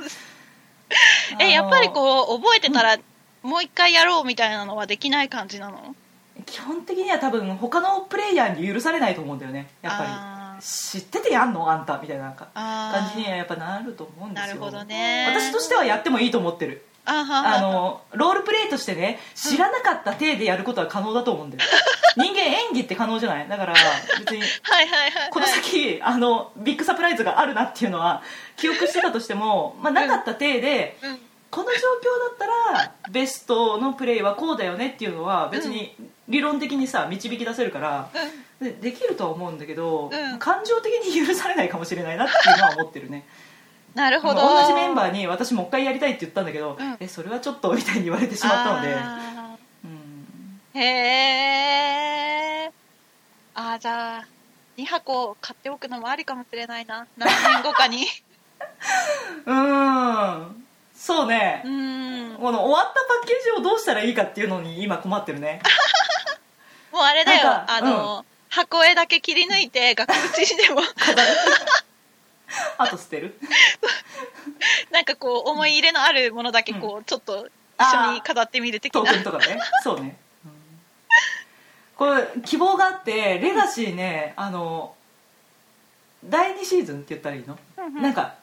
[1.39, 2.97] えやっぱりうこう覚えてたら
[3.43, 5.95] もう一回やろうみたいなのはできない感じなの？
[6.45, 9.67] 基本的には多分他のプレイヤーに許されないと思うんだよね。
[9.81, 14.47] やっぱあり知っててやんのあんたみたいな感じにはやっぱなると思うんですよ。
[14.47, 15.27] なるほどね。
[15.29, 16.83] 私としてはやってもいいと思ってる。
[17.05, 21.63] あはあのロールプレイとしてね知らなかった体でやることは可能だと思うんだよ。
[22.17, 23.47] 人間演技って可能じゃない？
[23.47, 23.73] だから
[24.19, 24.41] 別に
[25.31, 28.23] この先あのビッグサプライズがあるなっていうのは
[28.57, 31.19] 記憶してたとしても、 まあ、なかった体で、うん。
[31.49, 31.79] この状況
[32.39, 35.95] だったらベストのプレイはこうだよねっていうのは別に
[36.27, 38.09] 理論的にさ導き出せるから
[38.61, 40.39] でできるとは思うんだけど、うん。
[40.39, 43.25] 感情的に許されないかもしれないなっていうのは思ってるね。
[43.93, 44.41] なるほど。
[44.41, 46.97] 同じメンバーに私もう一回やりたいって言ったんだけど、うん。
[46.99, 48.95] えそれはちょっとみたいに言われてしまったので。
[48.95, 50.61] あうん。
[50.73, 50.83] ーへ
[52.65, 52.71] え
[53.55, 54.27] あーじゃあ
[54.77, 57.07] 2箱買っておくのもありかもしれないな。
[57.17, 58.05] 何年後かに。
[59.45, 60.63] うーん。
[60.95, 62.37] そうね、うん。
[62.39, 65.61] この終わったパッケージをどうしたらいいかっていうのに今困ってるね。
[66.91, 67.63] もうあれだよ。
[67.67, 70.81] あの、箱絵だけ切り抜いて額縁にでも。
[72.77, 73.37] あと捨てる。
[74.91, 79.59] なんかこう思い入れのあるものだけこう、ちょっと一緒に飾ってみる的トーなクンとかね。
[79.83, 80.51] そうね、うん。
[81.95, 84.95] これ希望があってレガシーねあの
[86.25, 88.01] 第2シーズンって言ったらいいの、うんうん。
[88.01, 88.35] なんか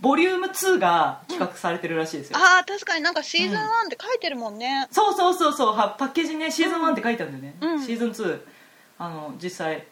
[0.00, 3.02] ボリューム2が企画されてるらしいですよ、ああ確かに。
[3.02, 5.76] なんかシーズン1って書いてるもんね、そうそうそうそう。
[5.76, 7.84] はパッケージにねシーズン1って書いてあるんだよね、うん。
[7.84, 8.40] シーズン2
[8.98, 9.86] あの実際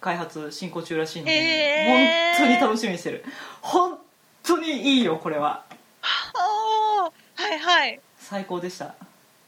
[0.00, 2.38] 開発進行中らしいので、へー。
[2.38, 3.24] 本当に楽しみにしてる。
[3.60, 3.98] 本
[4.42, 5.64] 当にいいよこれは。
[6.02, 8.00] ああはいはい。
[8.18, 8.94] 最高でした。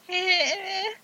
[0.08, 0.98] へえ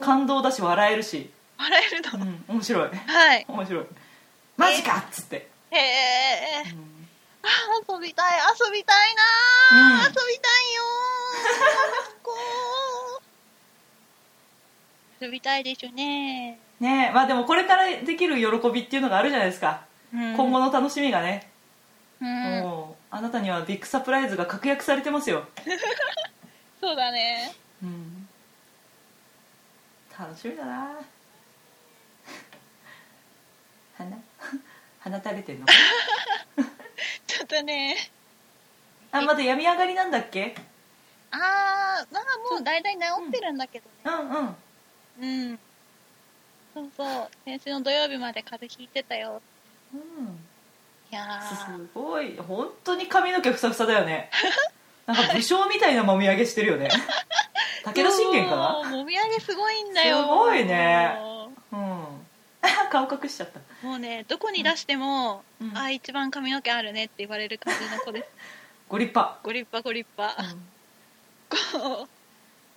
[0.00, 2.90] 感動だし笑えるし、笑えるの、うん、面白い。
[2.90, 3.44] はい。
[3.48, 3.86] 面白い。
[4.56, 7.06] マジかっつって、へえうん。
[7.42, 7.48] あ
[7.92, 8.38] 遊びたい。
[8.66, 9.22] 遊びたいな
[9.72, 10.00] うん。
[10.00, 10.82] ー、遊びたいよ
[15.20, 17.08] 遊びたいでしょねね。
[17.10, 20.34] えまあでもこれからできる喜びっていうのがあるじゃないですか、うん。
[20.36, 21.48] 今後の楽しみがね、
[22.20, 22.60] うん。
[22.62, 25.46] もうあなたにはビッグサプライズが確約されてますよ、
[26.80, 27.52] そうだね。
[27.82, 28.28] うん、
[30.18, 30.90] 楽しみだな。
[33.98, 34.16] 鼻？
[35.00, 35.66] 鼻垂れてんの？
[37.26, 37.96] ちょっとね。
[39.12, 40.54] あまだ病み上がりなんだっけ？
[41.30, 42.98] ああまあもう大体治
[43.28, 43.92] ってるんだけどね。
[44.04, 44.56] うんうん。
[45.50, 45.58] うん、
[46.74, 47.28] そうそう。
[47.44, 49.40] 先週の土曜日まで風邪ひいてたよ。
[49.94, 50.00] うん。
[51.10, 51.76] いやー。
[51.76, 52.36] すごい。
[52.36, 54.30] 本当に髪の毛ふさふさだよね。
[55.06, 56.88] なんか武将みたいなもみあげしてるよね。
[57.84, 58.90] 武田信玄かな？
[58.90, 60.22] もみあげすごいんだよ。
[60.22, 61.16] すごいね。
[61.72, 61.76] う。
[61.76, 62.26] ん。
[62.90, 63.60] 顔隠しちゃった。
[63.86, 65.76] もうねどこに出しても、うん。
[65.76, 68.28] あ一番髪の毛あるねって言われる感じの子です。
[68.88, 70.68] ご立派、ご立派ご立派、うん。
[71.88, 72.08] こう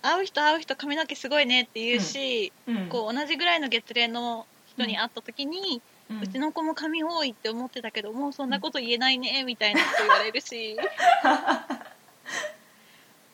[0.02, 2.88] 会う人会う人髪の毛すごいねって言うし、うん。
[2.88, 10.76] こう同じぐらいの月齢の人に会った時に、ううんちの子も髪多いって思ってたけどもうそんなこと言えないねみたいなこと言われるし。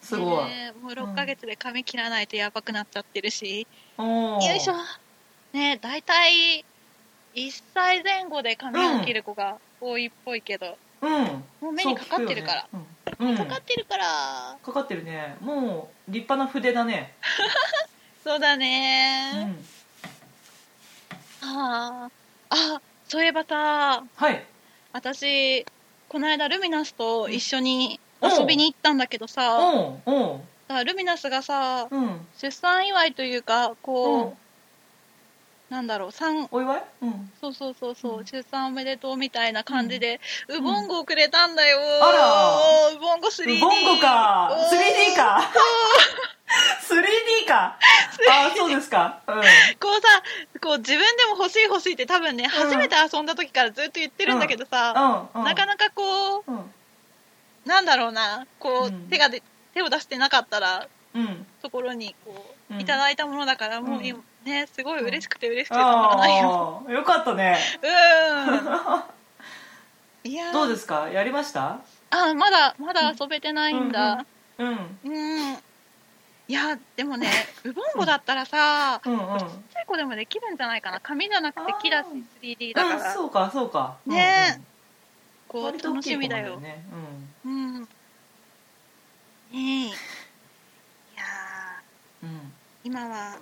[0.02, 3.66] すごい、ねもう6ヶ月で髪切らないとやばくなっちゃってるし、
[3.98, 4.74] よいしょ。
[5.54, 6.64] ね大体
[7.34, 11.44] 1歳前後で髪を切る子が多いっぽいけど、うん。
[11.60, 12.84] もう目にかかってるから、そう聞
[13.16, 14.56] くよねうん、うんかかってるから。
[14.62, 15.36] かかってるね。
[15.40, 17.14] もう立派な筆だね。
[18.24, 19.64] そうだうね、ん。
[21.42, 22.10] ああ
[22.50, 24.02] あそういえばさ。
[24.16, 24.44] はい。
[24.92, 25.64] 私
[26.08, 32.26] この間ルミナスと一緒に遊びに行ったんだけどさ、おうおうさルミナスがさうん。
[32.40, 34.32] 出産祝いというかこう、うん
[35.74, 36.82] なんだろう産お祝い？
[37.02, 37.32] うん。
[37.40, 38.24] そうそうそうそう、うん。
[38.24, 41.80] 出産おめでとうみたいな感じで、ウボンゴをくれたんだよ。
[42.00, 42.96] あら。
[42.96, 44.50] ウボンゴ 3D ボンゴか。
[44.52, 45.50] おー 3D か。
[46.80, 47.76] 3D か。
[48.30, 49.20] あそうですか。
[49.26, 49.34] うん。
[49.34, 49.48] こうさ
[50.62, 55.40] こう自分でも欲しい欲しいって多分ね、初めて遊んだ時からずっと言ってるんだけどさ、うん。
[55.40, 55.44] うん。
[55.44, 56.60] なかなかこううん。
[57.66, 59.08] なんだろうなこう、うん。
[59.08, 59.42] 手がで
[59.74, 60.86] 手を出してなかったら
[61.16, 61.44] うん。
[61.62, 62.80] ところにこう、うん。
[62.80, 64.06] いただいたものだからもう、うん。
[64.06, 66.82] 今ねすごい嬉しくて嬉しくてたまらないよ。
[66.86, 67.58] ああよかったね。
[67.82, 67.86] う
[70.28, 70.30] ん。
[70.30, 70.52] いやー。
[70.52, 71.08] どうですか？
[71.08, 71.80] やりました？
[72.10, 74.24] あまだまだ遊べてないんだ。
[74.58, 77.28] うんうん、いやでもね
[77.64, 79.38] ウボンゴだったらさ、うんうん。
[79.38, 81.00] ちっちゃい子でもできるんじゃないかな。
[81.00, 82.06] 紙じゃなくて木だし
[82.42, 83.96] 3D だかうんら、そうかそうか。
[84.06, 84.62] ね。
[85.48, 86.60] こううんうん割と大楽しみだよ。
[86.60, 86.84] ね
[87.44, 87.80] うん。
[87.80, 87.88] ね
[89.52, 89.58] え。
[89.58, 89.92] いや
[92.22, 92.52] うん。
[92.84, 93.38] 今は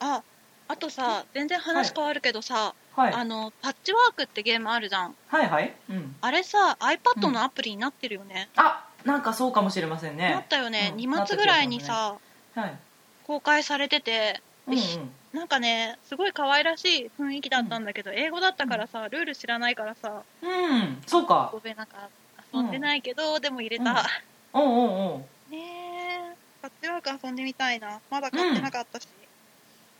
[0.00, 0.22] あ
[0.68, 3.12] あとさ全然話変わるけどさ、はい。
[3.12, 5.14] あのパッチワークってゲームあるじゃん。
[5.28, 5.74] はいはい。
[5.90, 6.16] うん。
[6.20, 10.30] あれさ iPad うんのアプリになってるよね、あなんかそうかもしれませんね。
[10.30, 11.00] なったよね、うん。
[11.00, 12.16] 2月ぐらいにさ、
[12.54, 12.78] はい。
[13.24, 15.10] 公開されててうんうん。
[15.32, 21.02] なんかねすごい可愛らしい雰囲気だったんだけど、英語だったからさルール知らないからさうん。
[21.06, 21.50] そうか。
[21.52, 22.08] ごめんなんか
[22.52, 24.08] 遊んでないけど、でも入れた、
[24.52, 25.52] おうおうおう。
[25.52, 26.36] ねねえ。
[26.62, 28.00] パッチワーク遊んでみたいな。
[28.10, 29.06] まだ買ってなかったし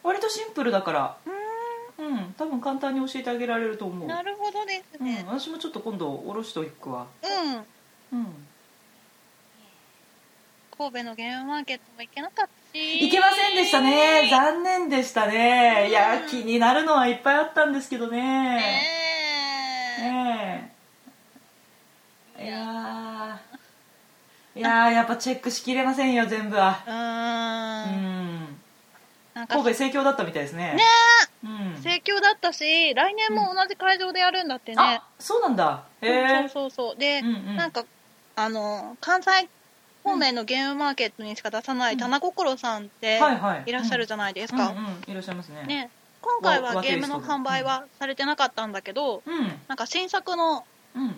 [0.07, 1.17] 割とシンプルだから。
[1.27, 1.31] う
[1.99, 4.09] うん多分簡単に教えてあげられると思う。
[4.09, 7.07] なるほどですうん、ね私もちょっと今度おろしといくわ。
[8.13, 8.27] うん、うん。
[10.77, 13.01] 神戸のゲームマーケットも行けなかったし。
[13.01, 14.29] 行けませんでしたね。
[14.31, 15.89] 残念でしたね。
[15.89, 18.21] いや気になるのはいっぱいあったんですけどね。
[19.99, 20.73] ね
[22.39, 22.45] え。
[22.45, 23.41] いや。
[24.55, 24.61] ー。
[24.61, 26.83] いやーやっぱチェックしきれませんよ全部は。
[26.87, 26.93] う
[28.13, 28.16] ん
[29.37, 30.73] なんか神戸盛況だったみたいですね。
[30.73, 30.83] ね。
[31.45, 31.83] うん。
[31.83, 35.85] 盛況だったし来年も同じ会場でやるんだってね、あそうなんだ。
[36.01, 36.97] へえそうそうそう。
[36.97, 37.57] で、うんうん。
[37.57, 37.85] なんか
[38.35, 39.31] あの関西
[40.03, 41.99] 方面のゲームマーケットにしか出さないうん。
[41.99, 45.65] 棚心さんってはいらっしゃるじゃないですか、うんうんいらっしゃいますね。
[45.65, 45.91] ね。
[46.23, 49.53] 今回はわゲームの販売はされてなかったんだけど、うん。
[49.69, 50.65] なんか新作の
[50.95, 51.15] うん。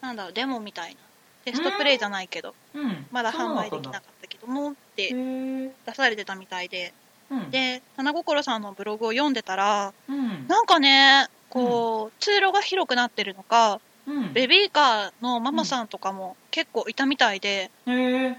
[0.00, 1.00] なんだろうデモみたいな
[1.44, 3.06] テストプレイじゃないけど、うん。
[3.10, 6.94] まだ販売できなかったけどもって出されてたみたいで
[7.30, 7.50] うん。
[7.50, 10.46] で棚心さんのブログを読んでたらうん。
[10.48, 14.32] なんかねこう、通路が広くなってるのかうん。
[14.32, 18.36] ベビーカーのママさんとかも結構いたみたいで、へえ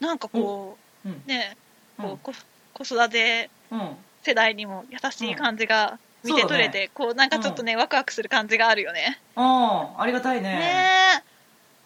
[0.00, 1.56] なんかこうんうね
[1.98, 2.18] こう、うん。
[2.18, 2.32] こ
[2.74, 3.96] 子育てうん。
[4.22, 9.20] 世代にも優しい感じが見て取れて、こうなんかちょっとね、ワクワクする感じがあるよね。
[9.36, 10.48] ああありがたいね。
[10.48, 11.36] ねえ。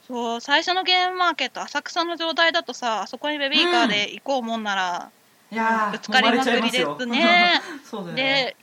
[0.06, 5.10] そう最初のゲームマーケット浅草の状態だとさあそこにベビーカーで行こうもんなら、
[5.52, 7.60] いやーぶつかりまくりですね。
[7.84, 8.22] そうだね。
[8.22, 8.56] で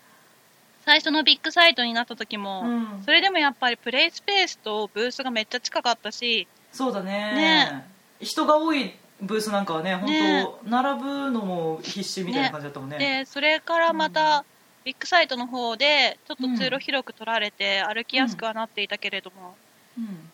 [0.85, 3.03] 最初のビッグサイトになった時も、うん。
[3.03, 7.11] それでもやっぱりプレイスペースとブースがめっちゃ近かったしそうだね。
[7.35, 7.89] ね。
[8.21, 12.97] 人が多いブースなんかはね本当、ね並ぶのも必死みたいな感じだったもんね。
[12.97, 14.45] でそれからまた、うん。
[14.85, 19.57] ビッグサイトの方でちょっと通路広く取られて歩きやすくはなっていたけれども、
[19.97, 20.31] うん。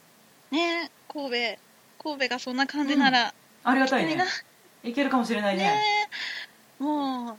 [0.52, 1.60] ね神戸
[2.04, 4.24] 神戸がそんな感じなら、ありがたいね
[4.84, 5.64] いけるかもしれないね。
[5.64, 6.10] ね。
[6.80, 7.38] えもう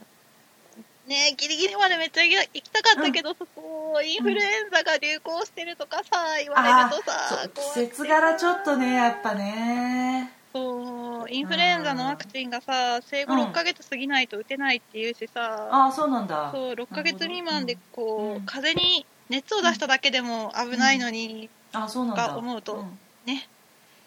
[1.07, 10.31] ねえギリギリまでめっちゃ行きたかったけど、そこインフルエンザが流行してるとかさ言われあるとさ季節柄ちょっとねやっぱね。
[10.51, 13.39] そうインフルエンザのワクチンがさ生後うん。
[13.49, 16.49] 6ヶ月過ぎないと打てないっていうしさ、ああそうなんだ。
[16.51, 18.45] そう6ヶ月未満でこう、うん。
[18.45, 22.29] 風邪に熱を出しただけでも危ないのに、あそうなんだ。
[22.29, 22.99] が思うとん。
[23.25, 23.47] ね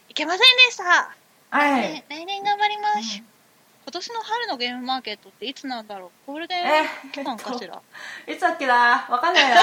[0.09, 1.15] いけませんでした、
[1.51, 3.27] はい、ね来年頑張ります、うん。
[3.85, 6.11] 今年の春のゲームマーケットっていつなんだろう？
[6.27, 7.81] ゴールデンえ期間かしら、
[8.27, 9.07] いつだっけな？
[9.09, 9.57] わかんないな。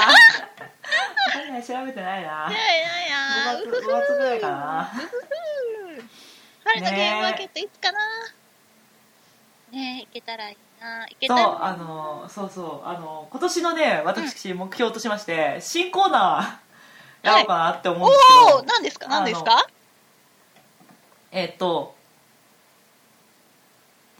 [1.32, 1.64] かんない。
[1.64, 2.48] 調べてないな。
[2.50, 3.60] いやいやいや。
[3.60, 4.90] 5月5月ぐらいかな。
[4.94, 5.16] うふふ
[6.64, 7.98] 春のゲームマーケットいつかな？
[9.70, 11.02] ねえ行けたらいいな。
[11.02, 12.88] 行けたそうらあのそうそう。
[12.88, 19.06] あの今年のね私目標としまして新コーナーやろうかなって思うんですけど、おお何ですか？
[19.06, 19.66] 何ですか？
[21.32, 21.94] えっと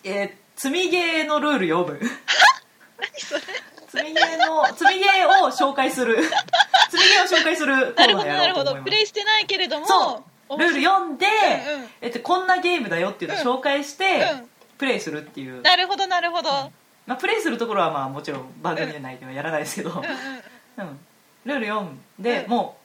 [0.04, 2.00] えー積みゲーのルール読む？
[2.98, 3.42] 何それ？
[3.88, 6.16] 積みゲーの積みゲーを紹介する。
[6.90, 8.78] 積みゲーを紹介するコーナーなるほどなるほやろうと思います。
[8.78, 9.86] どプレイしてないけれども。
[9.86, 10.58] そう。
[10.58, 11.90] ルール読んで、うんうん。
[12.00, 14.50] えっと、こんなゲームだよっていうのを紹介して、うん。
[14.78, 16.50] プレイするっていう、なるほどなるほど、
[17.06, 20.88] まあ、プレイするところはまあもちろん番組内ではやらないですけど、うんうん。
[20.88, 21.00] うん、
[21.44, 22.50] ルール読んで、うん。
[22.50, 22.78] も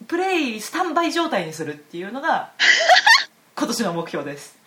[0.00, 2.50] うプレイスタンバイ状態にするっていうのが
[3.62, 4.58] 今年の目標です。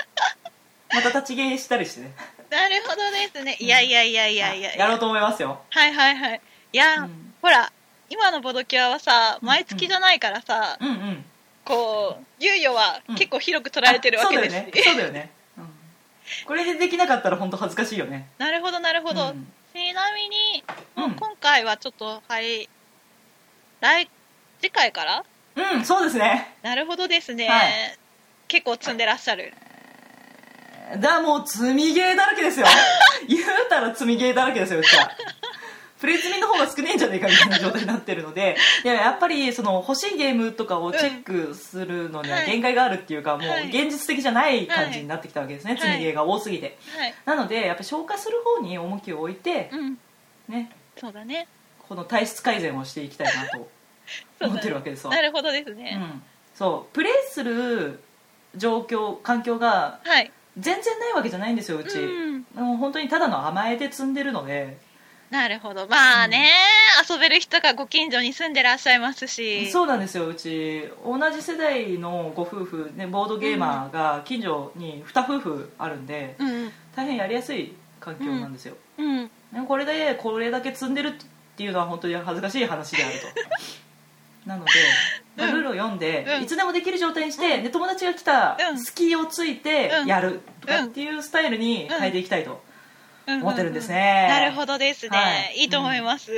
[0.90, 2.14] また立ちゲーしたりしてね。
[2.50, 3.58] なるほどですね。
[3.60, 4.74] いやいやいやいやいや。
[4.74, 5.60] やろうと思いますよ。
[5.70, 6.42] はいはいはい。
[6.72, 7.34] いや、うん。
[7.42, 7.74] ほら
[8.10, 10.88] 今のボドキュアはさ毎月じゃないからさ、うん。
[10.88, 11.26] うん
[11.66, 13.16] こう猶予はうん。
[13.16, 14.72] 結構広く取られてるわけですうだよね。
[14.82, 15.66] そうだよね、うん、
[16.46, 18.30] これでできなかったら本当恥ずかしいよね。
[18.38, 19.48] なるほどなるほど、うん。
[19.74, 20.64] ちなみに、
[20.96, 21.16] うん。
[21.16, 22.70] 今回はちょっとはい
[23.82, 24.10] 来
[24.62, 25.26] 次回から？
[25.74, 26.56] うんそうですね。
[26.64, 27.98] なるほどですね、はい
[28.48, 29.54] 結構積んでらっしゃる。
[31.00, 32.68] だもう積みゲーだらけですよ。
[33.28, 35.12] 言うたら積みゲーだらけですようちは。
[36.00, 38.56] プレイ積みの方が少ねえんじゃねえかみたいな状態になってるので。
[38.84, 42.46] いややっぱりその欲しいゲームとかをチェックするのにははい。
[42.46, 43.70] 限界があるっていうか、もうはい。
[43.70, 45.82] 現実的じゃない感じになってきたわけですね、はい。
[45.82, 46.78] 積みゲーが多すぎて。
[46.96, 47.14] はい。
[47.26, 49.98] なのでやっぱ消化する方に重きを置いて、うん。
[50.50, 50.70] ね。
[50.98, 51.48] そうだね。
[51.88, 53.70] この体質改善をしていきたいなと
[54.42, 55.14] 思ってるだわけですわ。
[55.16, 56.24] なるほどですうね、ん、
[56.54, 56.94] そう。
[56.94, 58.00] プレイする
[58.58, 60.32] 状況環境がはい。
[60.58, 62.46] 全然ないわけじゃないんですようち、うん。
[62.56, 64.78] もう本当にただの甘えで積んでるので。
[65.30, 65.88] なるほど。
[65.88, 66.52] まあね、
[67.10, 69.70] 遊べる人がご近所に住んでらっしゃいますし。
[69.70, 70.90] そうなんですようち。
[71.04, 79.24] 同じ世代のご夫婦、ね、ボードゲーマーが近所に2夫婦あるんで、うん大変やりやすい環境なんですよ、うん。
[79.24, 79.30] ね
[79.68, 81.12] これでこれだけ積んでるっ
[81.58, 83.28] ていうのは本当に恥ずかしい話であると。
[84.48, 84.72] なので
[85.38, 86.44] ルールを読んで、うん。
[86.44, 88.80] いつでもできる状態にして、で友達が来たうん。
[88.80, 90.08] 隙をついてうん。
[90.08, 92.64] やるとかっていうスタイルに変えていきたいと
[93.28, 93.42] うん。
[93.42, 95.62] 思ってるんですね、なるほどですね、はい。
[95.62, 96.32] い、いと思います、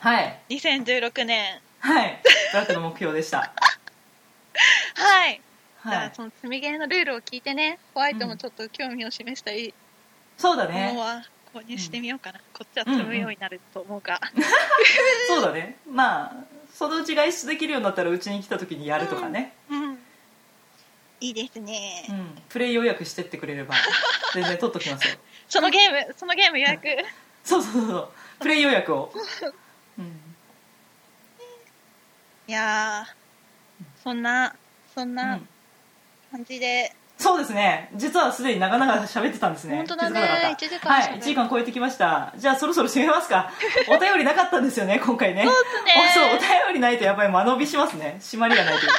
[0.00, 0.40] はい。
[0.50, 1.60] 2016年。
[1.80, 2.20] はい。
[2.52, 3.52] ブラックの目標でした。
[4.96, 5.40] はい、
[5.84, 7.78] じゃはいあその積みゲーのルールを聞いてね。
[7.94, 9.72] ホワイトもちょっと興味を示したいもの
[10.38, 10.94] そうだね。
[10.96, 11.22] は
[11.54, 14.20] 購入してみようかな、こっちは積むようになると思うが、
[15.28, 15.76] そうだね。
[15.88, 16.32] まあ
[16.74, 19.98] そのうち外出できるようになったらうちに来た時にやるとかね、うん。
[21.20, 22.42] いいですね、うん。
[22.48, 23.74] プレイ予約してってくれれば。
[24.34, 25.14] 全然取っときますよ。
[25.48, 26.88] そのゲームそのゲーム予約。
[27.44, 28.08] そうそうそうそう。
[28.40, 29.12] プレイ予約を、
[29.98, 30.20] うん、
[32.48, 34.54] いやーそんな
[34.94, 35.48] そんうなん。
[36.32, 37.90] 感じで、そうですね。
[37.94, 39.76] 実はすでに長々喋ってたんですね。
[39.76, 40.20] 本当だね。
[40.20, 40.66] 気づかなかった。
[40.66, 42.32] 1時間はい喋る1時間超えてきました。
[42.36, 43.52] じゃあそろそろ締めますか。
[43.88, 45.44] お便りなかったんですよね今回ね。
[45.44, 48.16] そうおそうお便りないとやっぱり間延びしますね。
[48.20, 48.98] 締まりがないというか。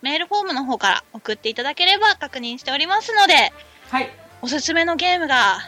[0.00, 3.52] メールフォームの方から送っていただければ確認しておりますので、
[3.90, 4.08] はい。
[4.42, 5.58] おすすめのゲームが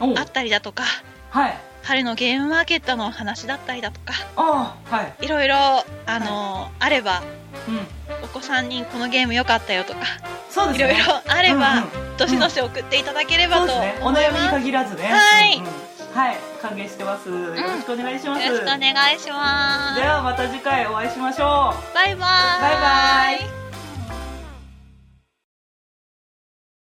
[0.00, 0.84] あったりだとか、
[1.30, 4.74] はい春のゲームマーケットの話だったりだとか、は
[5.20, 5.24] い。
[5.26, 5.84] いろいろ、あ
[6.18, 7.22] のあれば、
[7.68, 8.24] うん。
[8.24, 10.00] お子さんにこのゲーム良かったよとか、
[10.50, 10.94] そうですね。
[10.94, 12.16] いろいろあれば、うんうん。
[12.16, 14.02] どしどし送っていただければとそうですね。
[14.02, 14.50] お悩みに思います。
[14.60, 15.04] 限らずね。
[15.04, 15.56] はい。
[15.56, 15.70] うんうん。
[16.16, 16.36] はい。
[16.62, 17.28] 歓迎してます。
[17.28, 20.00] よろしくお願いします、よろしくお願いします。
[20.00, 21.94] ではまた次回お会いしましょう。
[21.94, 22.60] バイバーイ。
[22.60, 23.63] バイバイ